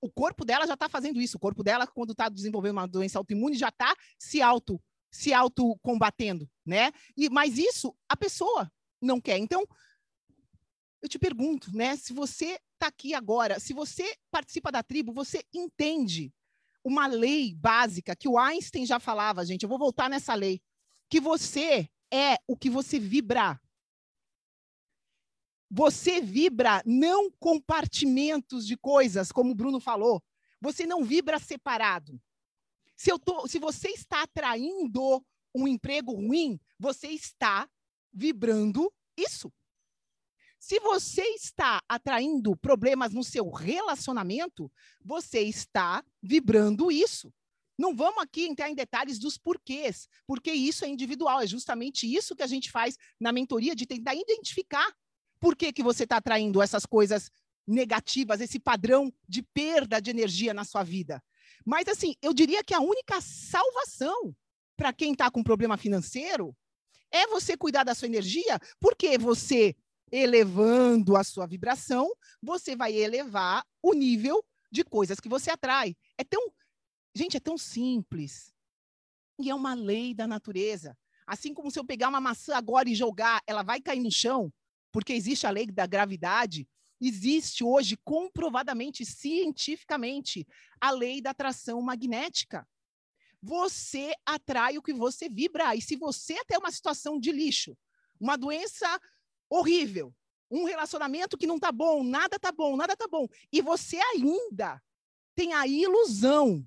O 0.00 0.10
corpo 0.10 0.44
dela 0.44 0.66
já 0.66 0.74
está 0.74 0.88
fazendo 0.88 1.20
isso. 1.20 1.36
O 1.36 1.40
corpo 1.40 1.62
dela, 1.62 1.86
quando 1.86 2.10
está 2.12 2.28
desenvolvendo 2.28 2.72
uma 2.72 2.86
doença 2.86 3.18
autoimune, 3.18 3.56
já 3.56 3.68
está 3.68 3.94
se 4.18 4.42
auto 4.42 4.80
se 5.14 5.32
auto 5.32 5.78
combatendo, 5.80 6.50
né? 6.66 6.90
E 7.16 7.30
mas 7.30 7.56
isso 7.56 7.96
a 8.08 8.16
pessoa 8.16 8.70
não 9.00 9.20
quer. 9.20 9.38
Então, 9.38 9.64
eu 11.04 11.08
te 11.08 11.18
pergunto, 11.18 11.70
né? 11.76 11.96
Se 11.96 12.14
você 12.14 12.58
está 12.72 12.86
aqui 12.86 13.12
agora, 13.12 13.60
se 13.60 13.74
você 13.74 14.16
participa 14.30 14.72
da 14.72 14.82
tribo, 14.82 15.12
você 15.12 15.44
entende 15.52 16.32
uma 16.82 17.06
lei 17.06 17.54
básica 17.54 18.16
que 18.16 18.26
o 18.26 18.38
Einstein 18.38 18.86
já 18.86 18.98
falava, 18.98 19.44
gente. 19.44 19.64
Eu 19.64 19.68
vou 19.68 19.78
voltar 19.78 20.08
nessa 20.08 20.32
lei, 20.32 20.62
que 21.10 21.20
você 21.20 21.90
é 22.10 22.38
o 22.46 22.56
que 22.56 22.70
você 22.70 22.98
vibra. 22.98 23.60
Você 25.70 26.22
vibra 26.22 26.82
não 26.86 27.30
compartimentos 27.32 28.66
de 28.66 28.74
coisas, 28.74 29.30
como 29.30 29.50
o 29.50 29.54
Bruno 29.54 29.80
falou. 29.80 30.22
Você 30.58 30.86
não 30.86 31.04
vibra 31.04 31.38
separado. 31.38 32.18
Se, 32.96 33.12
eu 33.12 33.18
tô, 33.18 33.46
se 33.46 33.58
você 33.58 33.90
está 33.90 34.22
atraindo 34.22 35.22
um 35.54 35.68
emprego 35.68 36.14
ruim, 36.14 36.58
você 36.78 37.08
está 37.08 37.68
vibrando 38.10 38.90
isso. 39.18 39.52
Se 40.66 40.80
você 40.80 41.20
está 41.34 41.82
atraindo 41.86 42.56
problemas 42.56 43.12
no 43.12 43.22
seu 43.22 43.50
relacionamento, 43.50 44.72
você 45.04 45.40
está 45.40 46.02
vibrando 46.22 46.90
isso. 46.90 47.30
Não 47.78 47.94
vamos 47.94 48.22
aqui 48.22 48.46
entrar 48.46 48.70
em 48.70 48.74
detalhes 48.74 49.18
dos 49.18 49.36
porquês, 49.36 50.08
porque 50.26 50.50
isso 50.50 50.82
é 50.82 50.88
individual, 50.88 51.42
é 51.42 51.46
justamente 51.46 52.10
isso 52.10 52.34
que 52.34 52.42
a 52.42 52.46
gente 52.46 52.70
faz 52.70 52.96
na 53.20 53.30
mentoria, 53.30 53.76
de 53.76 53.84
tentar 53.84 54.14
identificar 54.14 54.90
por 55.38 55.54
que, 55.54 55.70
que 55.70 55.82
você 55.82 56.04
está 56.04 56.16
atraindo 56.16 56.62
essas 56.62 56.86
coisas 56.86 57.30
negativas, 57.66 58.40
esse 58.40 58.58
padrão 58.58 59.12
de 59.28 59.42
perda 59.42 60.00
de 60.00 60.08
energia 60.08 60.54
na 60.54 60.64
sua 60.64 60.82
vida. 60.82 61.22
Mas, 61.62 61.88
assim, 61.88 62.14
eu 62.22 62.32
diria 62.32 62.64
que 62.64 62.72
a 62.72 62.80
única 62.80 63.20
salvação 63.20 64.34
para 64.78 64.94
quem 64.94 65.12
está 65.12 65.30
com 65.30 65.42
problema 65.42 65.76
financeiro 65.76 66.56
é 67.10 67.26
você 67.26 67.54
cuidar 67.54 67.84
da 67.84 67.94
sua 67.94 68.08
energia, 68.08 68.58
porque 68.80 69.18
você 69.18 69.76
elevando 70.14 71.16
a 71.16 71.24
sua 71.24 71.44
vibração, 71.44 72.08
você 72.40 72.76
vai 72.76 72.94
elevar 72.94 73.66
o 73.82 73.92
nível 73.92 74.44
de 74.70 74.84
coisas 74.84 75.18
que 75.18 75.28
você 75.28 75.50
atrai. 75.50 75.96
É 76.16 76.22
tão, 76.22 76.52
gente, 77.14 77.36
é 77.36 77.40
tão 77.40 77.58
simples. 77.58 78.52
E 79.40 79.50
é 79.50 79.54
uma 79.54 79.74
lei 79.74 80.14
da 80.14 80.26
natureza. 80.26 80.96
Assim 81.26 81.52
como 81.52 81.68
se 81.70 81.78
eu 81.80 81.84
pegar 81.84 82.08
uma 82.08 82.20
maçã 82.20 82.56
agora 82.56 82.88
e 82.88 82.94
jogar, 82.94 83.42
ela 83.44 83.64
vai 83.64 83.80
cair 83.80 84.00
no 84.00 84.10
chão, 84.10 84.52
porque 84.92 85.12
existe 85.12 85.48
a 85.48 85.50
lei 85.50 85.66
da 85.66 85.86
gravidade. 85.86 86.68
Existe 87.00 87.64
hoje, 87.64 87.98
comprovadamente, 88.04 89.04
cientificamente, 89.04 90.46
a 90.80 90.92
lei 90.92 91.20
da 91.20 91.30
atração 91.30 91.82
magnética. 91.82 92.66
Você 93.42 94.14
atrai 94.24 94.78
o 94.78 94.82
que 94.82 94.92
você 94.92 95.28
vibra. 95.28 95.74
E 95.74 95.82
se 95.82 95.96
você 95.96 96.36
tem 96.44 96.56
uma 96.56 96.70
situação 96.70 97.18
de 97.18 97.32
lixo, 97.32 97.76
uma 98.20 98.36
doença 98.36 98.86
horrível, 99.58 100.14
um 100.50 100.64
relacionamento 100.64 101.36
que 101.36 101.46
não 101.46 101.58
tá 101.58 101.72
bom, 101.72 102.02
nada 102.04 102.38
tá 102.38 102.52
bom, 102.52 102.76
nada 102.76 102.96
tá 102.96 103.08
bom, 103.08 103.26
e 103.52 103.60
você 103.60 103.98
ainda 103.98 104.82
tem 105.34 105.52
a 105.52 105.66
ilusão 105.66 106.66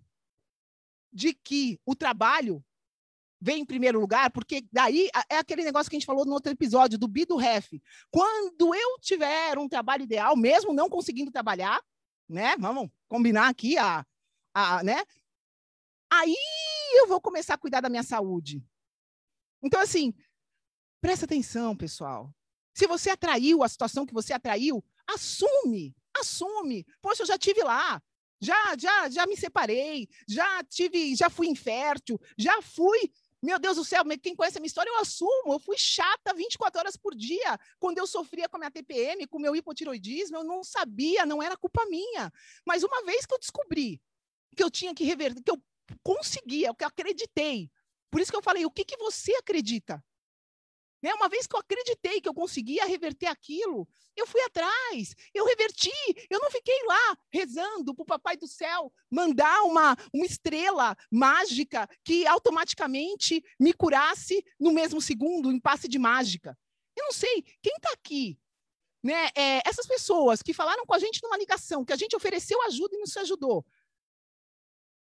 de 1.12 1.34
que 1.34 1.80
o 1.86 1.96
trabalho 1.96 2.64
vem 3.40 3.62
em 3.62 3.66
primeiro 3.66 4.00
lugar, 4.00 4.32
porque 4.32 4.66
daí 4.72 5.10
é 5.30 5.38
aquele 5.38 5.64
negócio 5.64 5.90
que 5.90 5.96
a 5.96 6.00
gente 6.00 6.08
falou 6.08 6.26
no 6.26 6.34
outro 6.34 6.52
episódio 6.52 6.98
do 6.98 7.08
bi 7.08 7.26
do 7.26 7.38
ref. 7.38 7.80
Quando 8.10 8.74
eu 8.74 9.00
tiver 9.00 9.58
um 9.58 9.70
trabalho 9.70 10.04
ideal, 10.04 10.36
mesmo 10.36 10.74
não 10.74 10.90
conseguindo 10.90 11.32
trabalhar, 11.32 11.80
né? 12.28 12.58
Vamos 12.58 12.90
combinar 13.08 13.48
aqui 13.48 13.78
a, 13.78 14.06
a 14.54 14.84
né? 14.84 15.04
Aí 16.12 16.36
eu 16.94 17.08
vou 17.08 17.22
começar 17.22 17.54
a 17.54 17.60
cuidar 17.60 17.82
da 17.82 17.90
minha 17.90 18.04
saúde. 18.04 18.64
Então 19.62 19.80
assim, 19.80 20.14
presta 21.00 21.26
atenção, 21.26 21.76
pessoal. 21.76 22.34
Se 22.78 22.86
você 22.86 23.10
atraiu 23.10 23.64
a 23.64 23.68
situação 23.68 24.06
que 24.06 24.14
você 24.14 24.34
atraiu, 24.34 24.86
assume, 25.08 25.96
assume. 26.16 26.86
Poxa, 27.02 27.24
eu 27.24 27.26
já 27.26 27.36
tive 27.36 27.64
lá, 27.64 28.00
já, 28.40 28.78
já, 28.78 29.10
já 29.10 29.26
me 29.26 29.36
separei, 29.36 30.08
já 30.30 30.64
tive, 30.64 31.16
já 31.16 31.28
fui 31.28 31.48
infértil, 31.48 32.22
já 32.38 32.62
fui. 32.62 33.12
Meu 33.42 33.58
Deus 33.58 33.78
do 33.78 33.84
céu, 33.84 34.04
quem 34.22 34.36
conhece 34.36 34.60
a 34.60 34.62
minha 34.62 34.68
história, 34.68 34.92
eu 34.92 35.00
assumo. 35.00 35.54
Eu 35.54 35.60
fui 35.60 35.76
chata 35.76 36.36
24 36.36 36.80
horas 36.80 36.96
por 36.96 37.16
dia. 37.16 37.60
Quando 37.80 37.98
eu 37.98 38.06
sofria 38.06 38.48
com 38.48 38.58
a 38.58 38.60
minha 38.60 38.70
TPM, 38.70 39.26
com 39.26 39.40
o 39.40 39.42
meu 39.42 39.56
hipotiroidismo, 39.56 40.38
eu 40.38 40.44
não 40.44 40.64
sabia, 40.64 41.26
não 41.26 41.42
era 41.42 41.58
culpa 41.58 41.84
minha. 41.88 42.32
Mas 42.64 42.84
uma 42.84 43.04
vez 43.06 43.26
que 43.26 43.34
eu 43.34 43.40
descobri 43.40 44.00
que 44.56 44.64
eu 44.64 44.70
tinha 44.70 44.94
que 44.94 45.04
reverter, 45.04 45.42
que 45.42 45.50
eu 45.50 45.60
conseguia, 46.04 46.76
que 46.76 46.84
eu 46.84 46.90
acreditei. 46.90 47.72
Por 48.12 48.22
isso 48.22 48.30
que 48.30 48.38
eu 48.38 48.44
falei, 48.44 48.68
o 48.68 48.72
que, 48.72 48.86
que 48.86 48.98
você 48.98 49.34
acredita? 49.34 50.00
Né? 51.02 51.14
Uma 51.14 51.30
vez 51.30 51.46
que 51.46 51.56
eu 51.56 51.60
acreditei 51.60 52.20
que 52.20 52.28
eu 52.28 52.34
conseguia 52.34 52.86
reverter 52.86 53.28
aquilo, 53.28 53.88
eu 54.16 54.26
fui 54.26 54.42
atrás, 54.42 55.16
eu 55.34 55.46
reverti, 55.46 55.92
eu 56.30 56.40
não 56.40 56.50
fiquei 56.50 56.84
lá 56.86 57.18
rezando 57.32 57.94
para 57.94 58.04
o 58.04 58.06
Papai 58.06 58.36
do 58.36 58.48
Céu 58.48 58.92
mandar 59.10 59.64
uma, 59.64 59.96
uma 60.12 60.26
estrela 60.26 60.96
mágica 61.12 61.88
que 62.04 62.26
automaticamente 62.26 63.44
me 63.60 63.74
curasse 63.74 64.44
no 64.60 64.72
mesmo 64.72 65.00
segundo, 65.00 65.52
em 65.52 65.60
passe 65.60 65.88
de 65.88 66.00
mágica. 66.00 66.58
Eu 66.96 67.06
não 67.06 67.14
sei, 67.14 67.44
quem 67.62 67.74
está 67.76 67.92
aqui? 67.92 68.40
Né? 69.04 69.28
É, 69.36 69.62
essas 69.66 69.86
pessoas 69.86 70.42
que 70.42 70.54
falaram 70.54 70.84
com 70.86 70.96
a 70.96 71.00
gente 71.00 71.22
numa 71.22 71.38
ligação, 71.38 71.86
que 71.86 71.94
a 71.94 71.98
gente 71.98 72.16
ofereceu 72.16 72.60
ajuda 72.64 72.96
e 72.96 73.00
não 73.00 73.06
se 73.06 73.20
ajudou. 73.20 73.64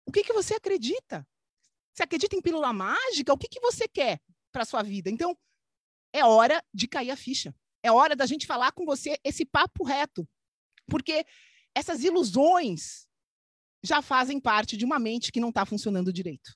O 0.06 0.10
que, 0.10 0.24
que 0.24 0.32
você 0.32 0.54
acredita? 0.54 1.26
Você 1.92 2.02
acredita 2.02 2.34
em 2.34 2.40
pílula 2.40 2.72
mágica? 2.72 3.32
O 3.32 3.38
que, 3.38 3.46
que 3.46 3.60
você 3.60 3.86
quer 3.86 4.20
para 4.50 4.62
a 4.62 4.66
sua 4.66 4.82
vida? 4.82 5.10
Então, 5.10 5.36
é 6.12 6.24
hora 6.24 6.62
de 6.72 6.86
cair 6.86 7.10
a 7.10 7.16
ficha. 7.16 7.54
É 7.82 7.90
hora 7.90 8.14
da 8.14 8.26
gente 8.26 8.46
falar 8.46 8.72
com 8.72 8.84
você 8.84 9.18
esse 9.24 9.44
papo 9.44 9.84
reto. 9.84 10.28
Porque 10.86 11.24
essas 11.74 12.04
ilusões 12.04 13.06
já 13.82 14.00
fazem 14.00 14.38
parte 14.40 14.76
de 14.76 14.84
uma 14.84 14.98
mente 14.98 15.32
que 15.32 15.40
não 15.40 15.48
está 15.48 15.66
funcionando 15.66 16.12
direito. 16.12 16.54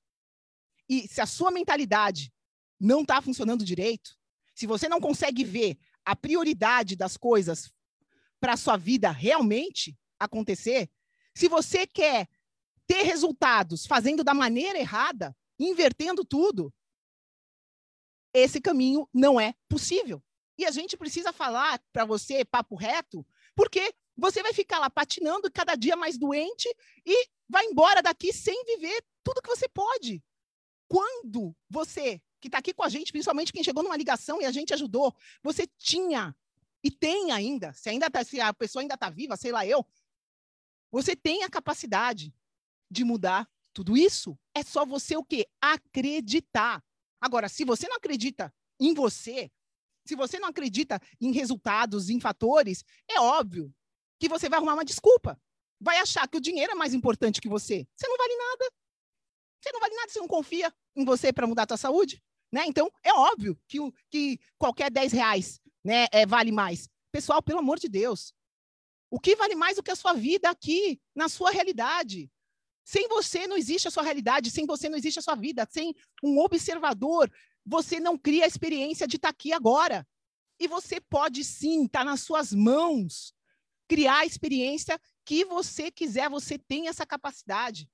E 0.89 1.09
se 1.09 1.21
a 1.21 1.27
sua 1.27 1.51
mentalidade 1.51 2.33
não 2.79 3.03
está 3.03 3.21
funcionando 3.21 3.65
direito, 3.65 4.17
se 4.55 4.67
você 4.67 4.89
não 4.89 5.01
consegue 5.01 5.45
ver 5.45 5.77
a 6.05 6.15
prioridade 6.15 6.95
das 6.95 7.17
coisas 7.17 7.73
para 8.39 8.53
a 8.53 8.57
sua 8.57 8.77
vida 8.77 9.11
realmente 9.11 9.99
acontecer, 10.19 10.89
se 11.35 11.49
você 11.49 11.87
quer 11.87 12.29
ter 12.87 13.03
resultados 13.03 13.85
fazendo 13.85 14.23
da 14.23 14.33
maneira 14.33 14.79
errada, 14.79 15.37
invertendo 15.59 16.25
tudo, 16.25 16.73
esse 18.39 18.61
caminho 18.61 19.09
não 19.13 19.41
é 19.41 19.55
possível. 19.69 20.23
E 20.59 20.65
a 20.65 20.71
gente 20.71 20.97
precisa 20.97 21.33
falar 21.33 21.83
para 21.93 22.05
você, 22.05 22.45
papo 22.45 22.75
reto, 22.75 23.27
porque 23.55 23.95
você 24.17 24.43
vai 24.43 24.53
ficar 24.53 24.79
lá 24.79 24.89
patinando 24.89 25.51
cada 25.51 25.75
dia 25.75 25.97
mais 25.97 26.17
doente 26.17 26.69
e 27.05 27.29
vai 27.49 27.65
embora 27.67 28.03
daqui 28.03 28.33
sem 28.33 28.65
viver 28.65 29.05
tudo 29.23 29.43
que 29.43 29.49
você 29.49 29.69
pode. 29.69 30.23
Quando 30.89 31.55
você, 31.69 32.23
que 32.41 32.49
está 32.49 32.59
aqui 32.59 32.73
com 32.73 32.83
a 32.83 32.89
gente, 32.89 33.13
principalmente 33.13 33.53
quem 33.53 33.65
chegou 33.65 33.83
numa 33.83 33.97
ligação 33.97 34.41
e 34.41 34.45
a 34.45 34.53
gente 34.53 34.73
ajudou, 34.73 35.15
você 35.43 35.67
tinha 35.79 36.35
e 36.83 36.91
tem 36.91 37.33
ainda, 37.33 37.73
se 37.73 37.89
ainda 37.89 38.09
tá, 38.09 38.23
se 38.23 38.41
a 38.41 38.55
pessoa 38.55 38.81
ainda 38.81 38.95
está 38.95 39.11
viva, 39.11 39.37
sei 39.37 39.51
lá 39.51 39.67
eu, 39.67 39.85
você 40.91 41.17
tem 41.17 41.43
a 41.43 41.51
capacidade 41.51 42.33
de 42.91 43.05
mudar 43.05 43.51
tudo 43.73 43.97
isso. 43.97 44.39
É 44.55 44.63
só 44.63 44.87
você 44.87 45.17
o 45.17 45.25
quê? 45.25 45.47
Acreditar. 45.61 46.83
Agora, 47.21 47.49
se 47.49 47.65
você 47.65 47.89
não 47.89 47.97
acredita 47.97 48.53
em 48.81 48.95
você, 48.95 49.51
se 50.07 50.15
você 50.15 50.39
não 50.39 50.49
acredita 50.49 51.01
em 51.21 51.33
resultados, 51.33 52.09
em 52.09 52.21
fatores, 52.21 52.85
é 53.09 53.21
óbvio 53.21 53.75
que 54.19 54.29
você 54.29 54.49
vai 54.49 54.59
arrumar 54.59 54.75
uma 54.75 54.85
desculpa. 54.85 55.41
Vai 55.81 55.99
achar 55.99 56.27
que 56.29 56.39
o 56.39 56.41
dinheiro 56.41 56.73
é 56.73 56.75
mais 56.75 56.95
importante 56.95 57.41
que 57.41 57.49
você. 57.49 57.87
Você 57.95 58.09
não 58.09 58.17
vale 58.17 58.37
nada. 58.37 58.73
Você 59.61 59.73
não 59.73 59.81
vale 59.81 59.95
nada, 59.95 60.09
você 60.13 60.19
não 60.21 60.29
confia 60.29 60.73
em 60.95 61.05
você 61.05 61.33
para 61.33 61.47
mudar 61.47 61.65
a 61.65 61.69
sua 61.69 61.77
saúde. 61.77 62.23
Né? 62.53 62.65
Então, 62.67 62.91
é 63.03 63.13
óbvio 63.13 63.59
que, 63.69 63.79
que 64.11 64.39
qualquer 64.57 64.91
10 64.91 65.13
reais 65.13 65.61
né, 65.85 66.07
é, 66.13 66.25
vale 66.25 66.53
mais. 66.53 66.89
Pessoal, 67.13 67.43
pelo 67.43 67.59
amor 67.59 67.79
de 67.79 67.89
Deus, 67.89 68.33
o 69.11 69.19
que 69.19 69.35
vale 69.37 69.55
mais 69.55 69.77
do 69.77 69.83
que 69.83 69.91
a 69.91 69.97
sua 69.97 70.13
vida 70.13 70.49
aqui, 70.49 71.01
na 71.15 71.29
sua 71.29 71.51
realidade? 71.51 72.31
Sem 72.87 73.09
você 73.09 73.49
não 73.49 73.57
existe 73.57 73.89
a 73.89 73.91
sua 73.91 74.05
realidade, 74.05 74.49
sem 74.49 74.65
você 74.65 74.89
não 74.89 74.97
existe 74.97 75.19
a 75.19 75.23
sua 75.23 75.35
vida, 75.35 75.67
sem 75.69 75.93
um 76.23 76.39
observador, 76.39 77.29
você 77.65 77.99
não 77.99 78.17
cria 78.17 78.45
a 78.45 78.47
experiência 78.47 79.09
de 79.09 79.17
estar 79.17 79.27
tá 79.27 79.33
aqui 79.33 79.53
agora. 79.53 80.07
E 80.61 80.69
você 80.69 81.01
pode 81.01 81.43
sim, 81.43 81.87
estar 81.87 81.99
tá 81.99 82.05
nas 82.05 82.21
suas 82.21 82.53
mãos, 82.53 83.35
criar 83.89 84.19
a 84.19 84.25
experiência 84.25 85.01
que 85.25 85.45
você 85.45 85.91
quiser, 85.91 86.31
você 86.31 86.57
tem 86.57 86.87
essa 86.87 87.05
capacidade. 87.05 87.91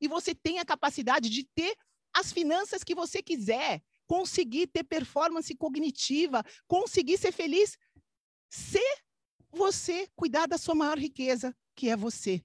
E 0.00 0.06
você 0.06 0.32
tem 0.32 0.60
a 0.60 0.64
capacidade 0.64 1.28
de 1.28 1.42
ter 1.52 1.76
as 2.14 2.32
finanças 2.32 2.84
que 2.84 2.94
você 2.94 3.20
quiser, 3.20 3.82
conseguir 4.06 4.68
ter 4.68 4.84
performance 4.84 5.52
cognitiva, 5.56 6.44
conseguir 6.68 7.18
ser 7.18 7.32
feliz, 7.32 7.76
se 8.48 8.80
você 9.50 10.08
cuidar 10.14 10.46
da 10.46 10.56
sua 10.56 10.76
maior 10.76 11.00
riqueza, 11.00 11.52
que 11.74 11.88
é 11.88 11.96
você. 11.96 12.44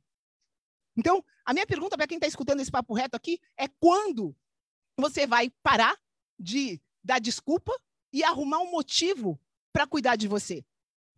Então, 0.96 1.24
a 1.44 1.54
minha 1.54 1.68
pergunta 1.68 1.98
para 1.98 2.08
quem 2.08 2.18
está 2.18 2.28
escutando 2.28 2.62
esse 2.62 2.72
papo 2.72 2.94
reto 2.94 3.16
aqui 3.16 3.40
é 3.58 3.68
quando 3.80 4.36
você 4.98 5.28
vai 5.28 5.50
parar 5.62 5.98
de 6.40 6.82
dar 7.04 7.20
desculpa 7.20 7.74
e 8.12 8.24
arrumar 8.24 8.60
um 8.60 8.72
motivo 8.72 9.40
para 9.74 9.86
cuidar 9.86 10.16
de 10.16 10.28
você. 10.28 10.64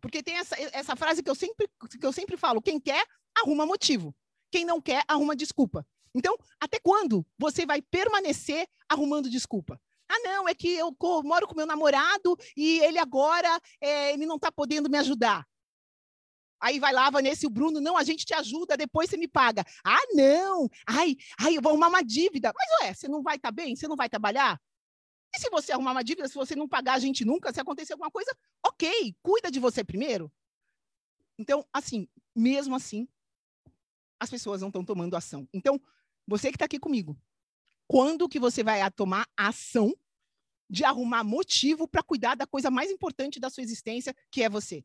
Porque 0.00 0.22
tem 0.22 0.36
essa, 0.36 0.56
essa 0.72 0.96
frase 0.96 1.22
que 1.22 1.30
eu, 1.30 1.34
sempre, 1.34 1.68
que 1.98 2.06
eu 2.06 2.12
sempre 2.12 2.36
falo: 2.36 2.62
quem 2.62 2.80
quer, 2.80 3.04
arruma 3.36 3.66
motivo. 3.66 4.14
Quem 4.50 4.64
não 4.64 4.80
quer, 4.80 5.04
arruma 5.06 5.36
desculpa. 5.36 5.86
Então, 6.14 6.36
até 6.58 6.80
quando 6.80 7.24
você 7.38 7.66
vai 7.66 7.82
permanecer 7.82 8.66
arrumando 8.88 9.30
desculpa? 9.30 9.80
Ah, 10.08 10.18
não, 10.24 10.48
é 10.48 10.54
que 10.54 10.72
eu 10.74 10.96
moro 11.22 11.46
com 11.46 11.54
meu 11.54 11.66
namorado 11.66 12.36
e 12.56 12.80
ele 12.80 12.98
agora 12.98 13.60
é, 13.80 14.14
ele 14.14 14.24
não 14.24 14.36
está 14.36 14.50
podendo 14.50 14.88
me 14.88 14.96
ajudar. 14.98 15.46
Aí 16.60 16.78
vai 16.78 16.92
lá, 16.92 17.08
Vanessa 17.10 17.44
e 17.44 17.46
o 17.46 17.50
Bruno, 17.50 17.80
não, 17.80 17.96
a 17.96 18.02
gente 18.02 18.24
te 18.24 18.34
ajuda, 18.34 18.76
depois 18.76 19.08
você 19.08 19.16
me 19.16 19.28
paga. 19.28 19.64
Ah, 19.84 20.02
não! 20.14 20.68
Ai, 20.86 21.16
ai, 21.38 21.56
eu 21.56 21.62
vou 21.62 21.70
arrumar 21.70 21.88
uma 21.88 22.02
dívida. 22.02 22.52
Mas, 22.54 22.82
ué, 22.82 22.94
você 22.94 23.08
não 23.08 23.22
vai 23.22 23.36
estar 23.36 23.48
tá 23.48 23.52
bem? 23.52 23.76
Você 23.76 23.86
não 23.86 23.96
vai 23.96 24.08
trabalhar? 24.08 24.60
E 25.34 25.38
se 25.38 25.50
você 25.50 25.72
arrumar 25.72 25.92
uma 25.92 26.02
dívida, 26.02 26.28
se 26.28 26.34
você 26.34 26.56
não 26.56 26.68
pagar 26.68 26.94
a 26.94 26.98
gente 26.98 27.24
nunca, 27.24 27.52
se 27.52 27.60
acontecer 27.60 27.92
alguma 27.92 28.10
coisa, 28.10 28.34
ok, 28.64 29.14
cuida 29.22 29.50
de 29.50 29.60
você 29.60 29.84
primeiro. 29.84 30.32
Então, 31.38 31.64
assim, 31.72 32.08
mesmo 32.34 32.74
assim, 32.74 33.06
as 34.18 34.30
pessoas 34.30 34.60
não 34.60 34.68
estão 34.68 34.84
tomando 34.84 35.16
ação. 35.16 35.48
Então, 35.52 35.80
você 36.26 36.48
que 36.48 36.56
está 36.56 36.64
aqui 36.64 36.78
comigo, 36.78 37.16
quando 37.86 38.28
que 38.28 38.40
você 38.40 38.64
vai 38.64 38.88
tomar 38.90 39.26
ação 39.36 39.94
de 40.68 40.84
arrumar 40.84 41.24
motivo 41.24 41.88
para 41.88 42.02
cuidar 42.02 42.34
da 42.34 42.46
coisa 42.46 42.70
mais 42.70 42.90
importante 42.90 43.40
da 43.40 43.48
sua 43.48 43.62
existência, 43.62 44.14
que 44.30 44.42
é 44.42 44.48
você? 44.48 44.84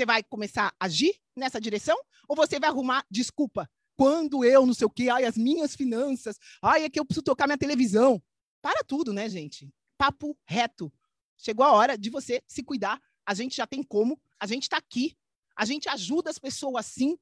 Você 0.00 0.06
vai 0.06 0.22
começar 0.22 0.74
a 0.80 0.86
agir 0.86 1.14
nessa 1.36 1.60
direção? 1.60 1.94
Ou 2.26 2.34
você 2.34 2.58
vai 2.58 2.70
arrumar 2.70 3.04
desculpa? 3.10 3.68
Quando 3.98 4.42
eu, 4.42 4.64
não 4.64 4.72
sei 4.72 4.86
o 4.86 4.90
quê, 4.90 5.10
ai, 5.10 5.26
as 5.26 5.36
minhas 5.36 5.76
finanças, 5.76 6.38
ai, 6.62 6.84
é 6.84 6.88
que 6.88 6.98
eu 6.98 7.04
preciso 7.04 7.22
tocar 7.22 7.46
minha 7.46 7.58
televisão. 7.58 8.18
Para 8.62 8.82
tudo, 8.82 9.12
né, 9.12 9.28
gente? 9.28 9.70
Papo 9.98 10.34
reto. 10.46 10.90
Chegou 11.36 11.66
a 11.66 11.72
hora 11.72 11.98
de 11.98 12.08
você 12.08 12.42
se 12.48 12.62
cuidar. 12.62 12.98
A 13.26 13.34
gente 13.34 13.54
já 13.54 13.66
tem 13.66 13.82
como, 13.82 14.18
a 14.40 14.46
gente 14.46 14.62
está 14.62 14.78
aqui, 14.78 15.14
a 15.54 15.66
gente 15.66 15.86
ajuda 15.86 16.30
as 16.30 16.38
pessoas 16.38 16.86
sim. 16.86 17.18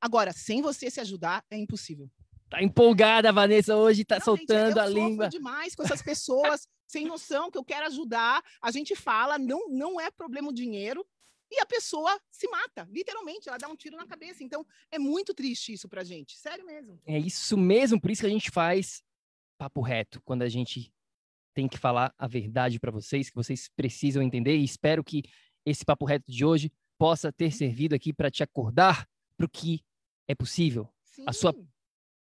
Agora, 0.00 0.32
sem 0.32 0.62
você 0.62 0.88
se 0.88 1.00
ajudar, 1.00 1.44
é 1.50 1.56
impossível. 1.56 2.08
Tá 2.48 2.62
empolgada, 2.62 3.30
a 3.30 3.32
Vanessa, 3.32 3.74
hoje 3.74 4.04
tá 4.04 4.18
não, 4.18 4.24
soltando 4.24 4.68
gente, 4.68 4.78
a 4.78 4.86
língua. 4.86 5.28
demais 5.28 5.74
com 5.74 5.82
essas 5.82 6.00
pessoas 6.00 6.68
sem 6.86 7.06
noção 7.06 7.50
que 7.50 7.58
eu 7.58 7.64
quero 7.64 7.86
ajudar. 7.86 8.40
A 8.62 8.70
gente 8.70 8.94
fala, 8.94 9.36
não, 9.36 9.68
não 9.68 10.00
é 10.00 10.12
problema 10.12 10.50
o 10.50 10.54
dinheiro, 10.54 11.04
e 11.50 11.60
a 11.60 11.66
pessoa 11.66 12.18
se 12.30 12.48
mata, 12.48 12.86
literalmente, 12.90 13.48
ela 13.48 13.58
dá 13.58 13.68
um 13.68 13.76
tiro 13.76 13.96
na 13.96 14.06
cabeça. 14.06 14.44
Então, 14.44 14.64
é 14.90 14.98
muito 14.98 15.34
triste 15.34 15.72
isso 15.72 15.88
pra 15.88 16.04
gente, 16.04 16.36
sério 16.38 16.64
mesmo. 16.64 17.00
É 17.04 17.18
isso 17.18 17.56
mesmo, 17.56 18.00
por 18.00 18.10
isso 18.10 18.22
que 18.22 18.26
a 18.26 18.30
gente 18.30 18.50
faz 18.50 19.02
papo 19.58 19.80
reto, 19.80 20.22
quando 20.24 20.42
a 20.42 20.48
gente 20.48 20.92
tem 21.52 21.68
que 21.68 21.76
falar 21.76 22.14
a 22.16 22.26
verdade 22.26 22.78
para 22.78 22.90
vocês, 22.90 23.28
que 23.28 23.36
vocês 23.36 23.68
precisam 23.76 24.22
entender, 24.22 24.56
e 24.56 24.64
espero 24.64 25.02
que 25.02 25.22
esse 25.66 25.84
papo 25.84 26.04
reto 26.04 26.30
de 26.30 26.44
hoje 26.44 26.72
possa 26.96 27.32
ter 27.32 27.52
servido 27.52 27.94
aqui 27.94 28.12
para 28.12 28.30
te 28.30 28.42
acordar 28.42 29.06
para 29.36 29.46
o 29.46 29.48
que 29.48 29.82
é 30.28 30.34
possível. 30.34 30.88
Sim. 31.02 31.24
A 31.26 31.32
sua 31.32 31.54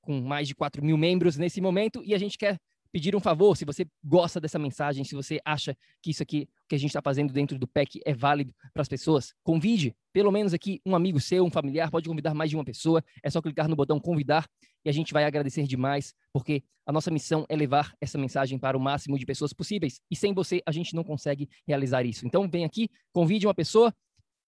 com 0.01 0.21
mais 0.21 0.47
de 0.47 0.55
4 0.55 0.85
mil 0.85 0.97
membros 0.97 1.37
nesse 1.37 1.61
momento. 1.61 2.03
E 2.05 2.15
a 2.15 2.19
gente 2.19 2.39
quer 2.39 2.59
pedir 2.93 3.15
um 3.15 3.21
favor, 3.21 3.57
se 3.57 3.65
você 3.65 3.87
gosta 4.05 4.41
dessa 4.41 4.59
mensagem, 4.59 5.05
se 5.05 5.15
você 5.15 5.41
acha 5.45 5.77
que 6.03 6.11
isso 6.11 6.23
aqui 6.23 6.49
que 6.69 6.75
a 6.75 6.79
gente 6.79 6.91
está 6.91 7.03
fazendo 7.03 7.33
dentro 7.33 7.59
do 7.59 7.67
PEC 7.67 8.01
é 8.05 8.15
válido 8.15 8.55
para 8.73 8.83
as 8.83 8.89
pessoas, 8.89 9.33
convide 9.43 9.95
pelo 10.13 10.31
menos 10.31 10.55
aqui 10.55 10.81
um 10.85 10.95
amigo 10.95 11.21
seu, 11.21 11.45
um 11.45 11.51
familiar, 11.51 11.91
pode 11.91 12.09
convidar 12.09 12.35
mais 12.35 12.51
de 12.51 12.57
uma 12.57 12.65
pessoa, 12.65 13.03
é 13.23 13.31
só 13.31 13.41
clicar 13.43 13.69
no 13.69 13.77
botão 13.77 13.99
convidar 13.99 14.49
e 14.85 14.89
a 14.89 14.93
gente 14.93 15.13
vai 15.13 15.25
agradecer 15.25 15.65
demais, 15.65 16.15
porque 16.33 16.63
a 16.87 16.93
nossa 16.93 17.11
missão 17.11 17.45
é 17.49 17.57
levar 17.57 17.95
essa 18.01 18.19
mensagem 18.19 18.59
para 18.59 18.77
o 18.77 18.81
máximo 18.81 19.19
de 19.19 19.27
pessoas 19.27 19.53
possíveis. 19.53 20.01
E 20.11 20.17
sem 20.17 20.33
você, 20.33 20.63
a 20.67 20.73
gente 20.73 20.95
não 20.95 21.05
consegue 21.05 21.49
realizar 21.67 22.05
isso. 22.05 22.27
Então, 22.27 22.49
vem 22.49 22.65
aqui, 22.65 22.89
convide 23.13 23.47
uma 23.47 23.55
pessoa. 23.55 23.95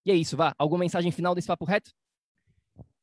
E 0.05 0.11
é 0.11 0.15
isso, 0.15 0.35
vá. 0.35 0.53
Alguma 0.57 0.79
mensagem 0.79 1.11
final 1.11 1.33
desse 1.35 1.47
papo 1.47 1.63
reto? 1.63 1.91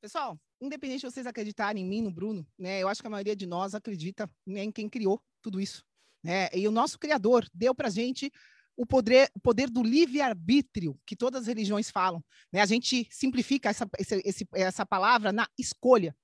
Pessoal, 0.00 0.40
independente 0.60 1.00
de 1.00 1.10
vocês 1.10 1.26
acreditarem 1.26 1.84
em 1.84 1.86
mim, 1.86 2.00
no 2.00 2.10
Bruno, 2.10 2.46
né? 2.58 2.80
Eu 2.80 2.88
acho 2.88 3.02
que 3.02 3.06
a 3.06 3.10
maioria 3.10 3.36
de 3.36 3.46
nós 3.46 3.74
acredita 3.74 4.30
em 4.46 4.72
quem 4.72 4.88
criou 4.88 5.22
tudo 5.42 5.60
isso, 5.60 5.84
né? 6.22 6.48
E 6.54 6.66
o 6.66 6.70
nosso 6.70 6.98
criador 6.98 7.46
deu 7.52 7.74
para 7.74 7.90
gente 7.90 8.32
o 8.74 8.86
poder, 8.86 9.30
o 9.34 9.40
poder 9.40 9.68
do 9.68 9.82
livre-arbítrio 9.82 10.98
que 11.04 11.14
todas 11.14 11.42
as 11.42 11.48
religiões 11.48 11.90
falam. 11.90 12.24
Né? 12.50 12.62
A 12.62 12.66
gente 12.66 13.06
simplifica 13.10 13.68
essa, 13.68 13.86
esse, 14.24 14.48
essa 14.54 14.86
palavra 14.86 15.32
na 15.32 15.46
escolha. 15.58 16.16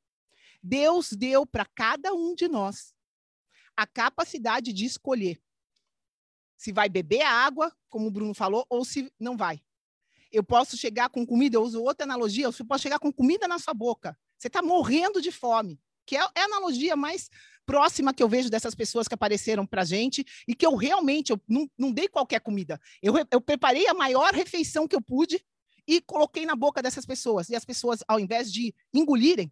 Deus 0.63 1.13
deu 1.13 1.45
para 1.45 1.67
cada 1.67 2.15
um 2.15 2.35
de 2.35 2.49
nós 2.49 2.95
a 3.77 3.87
capacidade 3.87 4.73
de 4.73 4.87
escolher 4.87 5.39
se 6.57 6.73
vai 6.73 6.89
beber 6.89 7.21
a 7.21 7.31
água, 7.31 7.71
como 7.91 8.07
o 8.07 8.11
Bruno 8.11 8.33
falou, 8.33 8.65
ou 8.71 8.87
se 8.87 9.13
não 9.21 9.37
vai. 9.37 9.63
Eu 10.37 10.45
posso 10.45 10.77
chegar 10.77 11.09
com 11.09 11.25
comida, 11.25 11.57
eu 11.57 11.63
uso 11.63 11.83
outra 11.83 12.05
analogia, 12.05 12.45
eu 12.45 12.67
posso 12.67 12.83
chegar 12.83 12.99
com 12.99 13.11
comida 13.11 13.49
na 13.49 13.59
sua 13.59 13.73
boca. 13.73 14.15
Você 14.37 14.49
está 14.49 14.61
morrendo 14.61 15.19
de 15.23 15.33
fome, 15.33 15.81
que 16.05 16.15
é, 16.15 16.21
é, 16.21 16.43
a 16.43 16.45
analogia 16.45 16.95
mais 16.95 17.31
próxima 17.65 18.13
que 18.13 18.23
eu 18.23 18.29
vejo 18.29 18.51
dessas 18.51 18.75
pessoas 18.75 19.09
que 19.09 19.15
apareceram 19.15 19.67
para 19.67 19.83
gente 19.83 20.27
e 20.47 20.55
que 20.55 20.67
eu 20.67 20.77
realmente 20.77 21.33
eu 21.33 21.41
não, 21.49 21.67
não 21.79 21.91
dei 21.91 22.07
qualquer 22.07 22.41
comida. 22.41 22.79
Eu, 23.03 23.15
eu 23.31 23.41
preparei 23.41 23.89
a 23.89 23.95
maior 23.95 24.35
refeição 24.35 24.87
que 24.87 24.95
eu 24.95 25.01
pude 25.01 25.43
e 25.89 26.03
coloquei 26.03 26.45
na 26.45 26.55
boca 26.55 26.83
dessas 26.83 27.07
pessoas. 27.07 27.49
E 27.49 27.57
as 27.57 27.65
pessoas, 27.65 28.01
ao 28.07 28.21
invés 28.21 28.53
de 28.53 28.75
engolirem, 28.93 29.51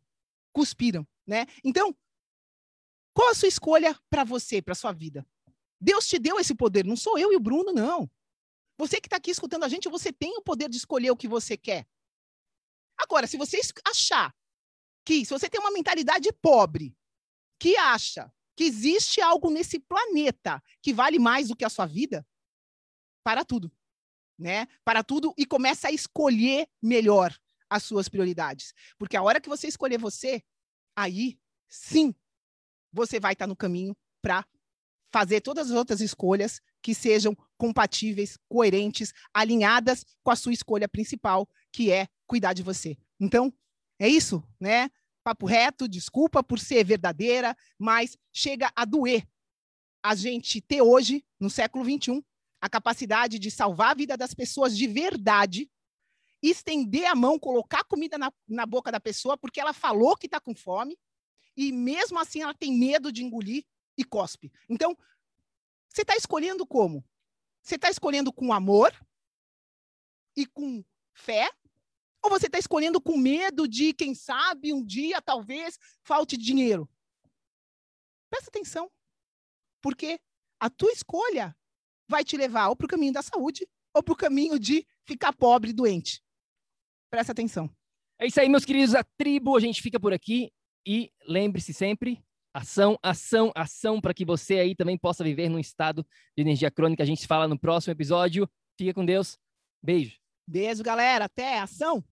cuspiram, 0.53 1.07
né? 1.27 1.47
Então, 1.65 1.97
qual 3.15 3.31
a 3.31 3.35
sua 3.35 3.49
escolha 3.49 3.99
para 4.11 4.23
você, 4.23 4.61
para 4.61 4.75
sua 4.75 4.93
vida? 4.93 5.27
Deus 5.81 6.07
te 6.07 6.19
deu 6.19 6.39
esse 6.39 6.55
poder, 6.55 6.85
não 6.85 6.97
sou 6.97 7.19
eu 7.19 7.33
e 7.33 7.37
o 7.37 7.41
Bruno, 7.41 7.73
não. 7.73 8.11
Você 8.77 9.01
que 9.01 9.07
está 9.07 9.17
aqui 9.17 9.31
escutando 9.31 9.65
a 9.65 9.69
gente, 9.69 9.89
você 9.89 10.13
tem 10.13 10.37
o 10.37 10.43
poder 10.43 10.69
de 10.69 10.77
escolher 10.77 11.11
o 11.11 11.17
que 11.17 11.29
você 11.29 11.57
quer. 11.57 11.87
Agora, 12.99 13.27
se 13.27 13.37
você 13.37 13.61
achar 13.87 14.35
que, 15.05 15.25
se 15.25 15.33
você 15.33 15.49
tem 15.49 15.61
uma 15.61 15.71
mentalidade 15.71 16.33
pobre, 16.33 16.97
que 17.59 17.77
acha 17.77 18.33
que 18.57 18.65
existe 18.65 19.21
algo 19.21 19.51
nesse 19.51 19.79
planeta 19.81 20.63
que 20.81 20.93
vale 20.93 21.19
mais 21.19 21.49
do 21.49 21.57
que 21.57 21.65
a 21.65 21.71
sua 21.71 21.87
vida, 21.87 22.27
para 23.25 23.45
tudo, 23.45 23.73
né? 24.39 24.67
Para 24.85 25.03
tudo 25.03 25.35
e 25.37 25.47
começa 25.47 25.89
a 25.89 25.93
escolher 25.93 26.69
melhor 26.83 27.37
as 27.69 27.83
suas 27.83 28.09
prioridades. 28.09 28.73
Porque 28.99 29.17
a 29.17 29.23
hora 29.23 29.41
que 29.41 29.49
você 29.49 29.67
escolher 29.67 29.99
você, 29.99 30.43
aí 30.97 31.39
sim 31.69 32.15
você 32.93 33.19
vai 33.19 33.33
estar 33.33 33.47
no 33.47 33.57
caminho 33.57 33.97
para 34.23 34.47
fazer 35.15 35.41
todas 35.43 35.71
as 35.71 35.77
outras 35.77 36.01
escolhas 36.01 36.61
que 36.83 36.93
sejam 36.93 37.37
compatíveis, 37.57 38.37
coerentes, 38.49 39.13
alinhadas 39.33 40.05
com 40.25 40.33
a 40.33 40.35
sua 40.35 40.53
escolha 40.53 40.89
principal, 40.89 41.49
que 41.73 41.93
é 41.93 42.09
cuidar 42.27 42.53
de 42.53 42.65
você. 42.65 42.99
Então, 43.21 43.55
é 43.97 44.09
isso, 44.09 44.43
né? 44.59 44.91
Papo 45.23 45.47
reto, 45.47 45.87
desculpa 45.87 46.43
por 46.43 46.59
ser 46.59 46.85
verdadeira, 46.85 47.57
mas 47.79 48.19
chega 48.33 48.73
a 48.75 48.85
doer 48.85 49.25
a 50.03 50.17
gente 50.17 50.61
ter 50.61 50.83
hoje, 50.83 51.25
no 51.39 51.49
século 51.49 51.85
XXI, 51.85 52.21
a 52.61 52.69
capacidade 52.69 53.39
de 53.39 53.53
salvar 53.53 53.93
a 53.93 53.95
vida 53.95 54.17
das 54.17 54.35
pessoas 54.35 54.77
de 54.77 54.89
verdade, 54.89 55.71
estender 56.43 57.07
a 57.07 57.15
mão, 57.15 57.39
colocar 57.39 57.85
comida 57.85 58.19
na, 58.19 58.33
na 58.49 58.67
boca 58.67 58.91
da 58.91 58.99
pessoa, 58.99 59.39
porque 59.39 59.61
ela 59.61 59.73
falou 59.73 60.17
que 60.17 60.27
está 60.27 60.41
com 60.41 60.57
fome, 60.57 60.99
e 61.57 61.71
mesmo 61.71 62.19
assim 62.19 62.43
ela 62.43 62.53
tem 62.53 62.77
medo 62.77 63.13
de 63.13 63.23
engolir 63.23 63.65
e 63.97 64.05
cospe. 64.05 64.53
Então, 64.69 64.97
você 65.89 66.03
está 66.03 66.17
escolhendo 66.17 66.67
como? 66.67 67.05
Você 67.63 67.77
está 67.77 67.89
escolhendo 67.89 68.33
com 68.33 68.53
amor 68.53 68.93
e 70.37 70.47
com 70.47 70.85
fé? 71.13 71.51
Ou 72.23 72.31
você 72.31 72.47
está 72.47 72.59
escolhendo 72.59 73.01
com 73.01 73.17
medo 73.17 73.69
de, 73.69 73.93
quem 73.93 74.15
sabe, 74.15 74.73
um 74.73 74.85
dia, 74.85 75.21
talvez, 75.21 75.79
falte 76.03 76.37
dinheiro? 76.37 76.89
Presta 78.31 78.49
atenção. 78.49 78.91
Porque 79.81 80.19
a 80.59 80.71
tua 80.71 80.91
escolha 80.91 81.57
vai 82.09 82.25
te 82.25 82.37
levar 82.37 82.69
ou 82.69 82.77
para 82.77 82.87
o 82.87 82.89
caminho 82.89 83.13
da 83.13 83.23
saúde 83.23 83.69
ou 83.93 84.03
para 84.03 84.13
o 84.13 84.17
caminho 84.17 84.59
de 84.59 84.87
ficar 85.05 85.33
pobre 85.33 85.71
e 85.71 85.75
doente. 85.75 86.23
Presta 87.11 87.33
atenção. 87.33 87.71
É 88.19 88.27
isso 88.27 88.41
aí, 88.41 88.49
meus 88.49 88.65
queridos. 88.65 88.95
A 88.95 89.05
tribo, 89.05 89.57
a 89.57 89.61
gente 89.61 89.81
fica 89.81 90.01
por 90.01 90.13
aqui. 90.13 90.53
E 90.87 91.13
lembre-se 91.27 91.73
sempre, 91.73 92.23
ação, 92.55 92.97
ação, 93.03 93.51
ação, 93.55 94.01
para 94.01 94.15
que 94.15 94.25
você 94.25 94.61
aí 94.61 94.75
também 94.75 94.97
possa 94.97 95.25
viver 95.25 95.49
num 95.49 95.59
estado 95.59 96.07
de 96.37 96.43
energia 96.43 96.71
crônica. 96.71 97.03
A 97.03 97.07
gente 97.07 97.23
se 97.23 97.27
fala 97.27 97.49
no 97.49 97.59
próximo 97.59 97.93
episódio. 97.93 98.49
Fica 98.79 98.95
com 98.95 99.05
Deus. 99.05 99.37
Beijo. 99.83 100.17
Beijo, 100.49 100.83
galera. 100.83 101.25
Até 101.25 101.59
ação. 101.59 102.03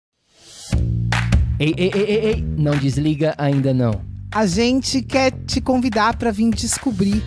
Ei, 1.61 1.73
ei, 1.79 1.91
ei, 1.95 2.03
ei, 2.03 2.27
ei. 2.27 2.43
não 2.43 2.77
desliga 2.77 3.35
ainda 3.39 3.73
não. 3.73 4.05
A 4.35 4.47
gente 4.47 5.03
quer 5.03 5.31
te 5.45 5.61
convidar 5.61 6.17
para 6.17 6.33
vir 6.33 6.51
descobrir 6.51 7.23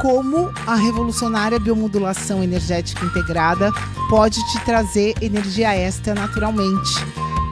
como 0.00 0.48
a 0.66 0.74
revolucionária 0.74 1.58
biomodulação 1.60 2.42
energética 2.42 3.04
integrada 3.04 3.70
pode 4.08 4.36
te 4.52 4.64
trazer 4.64 5.14
energia 5.22 5.74
extra 5.74 6.14
naturalmente 6.14 7.25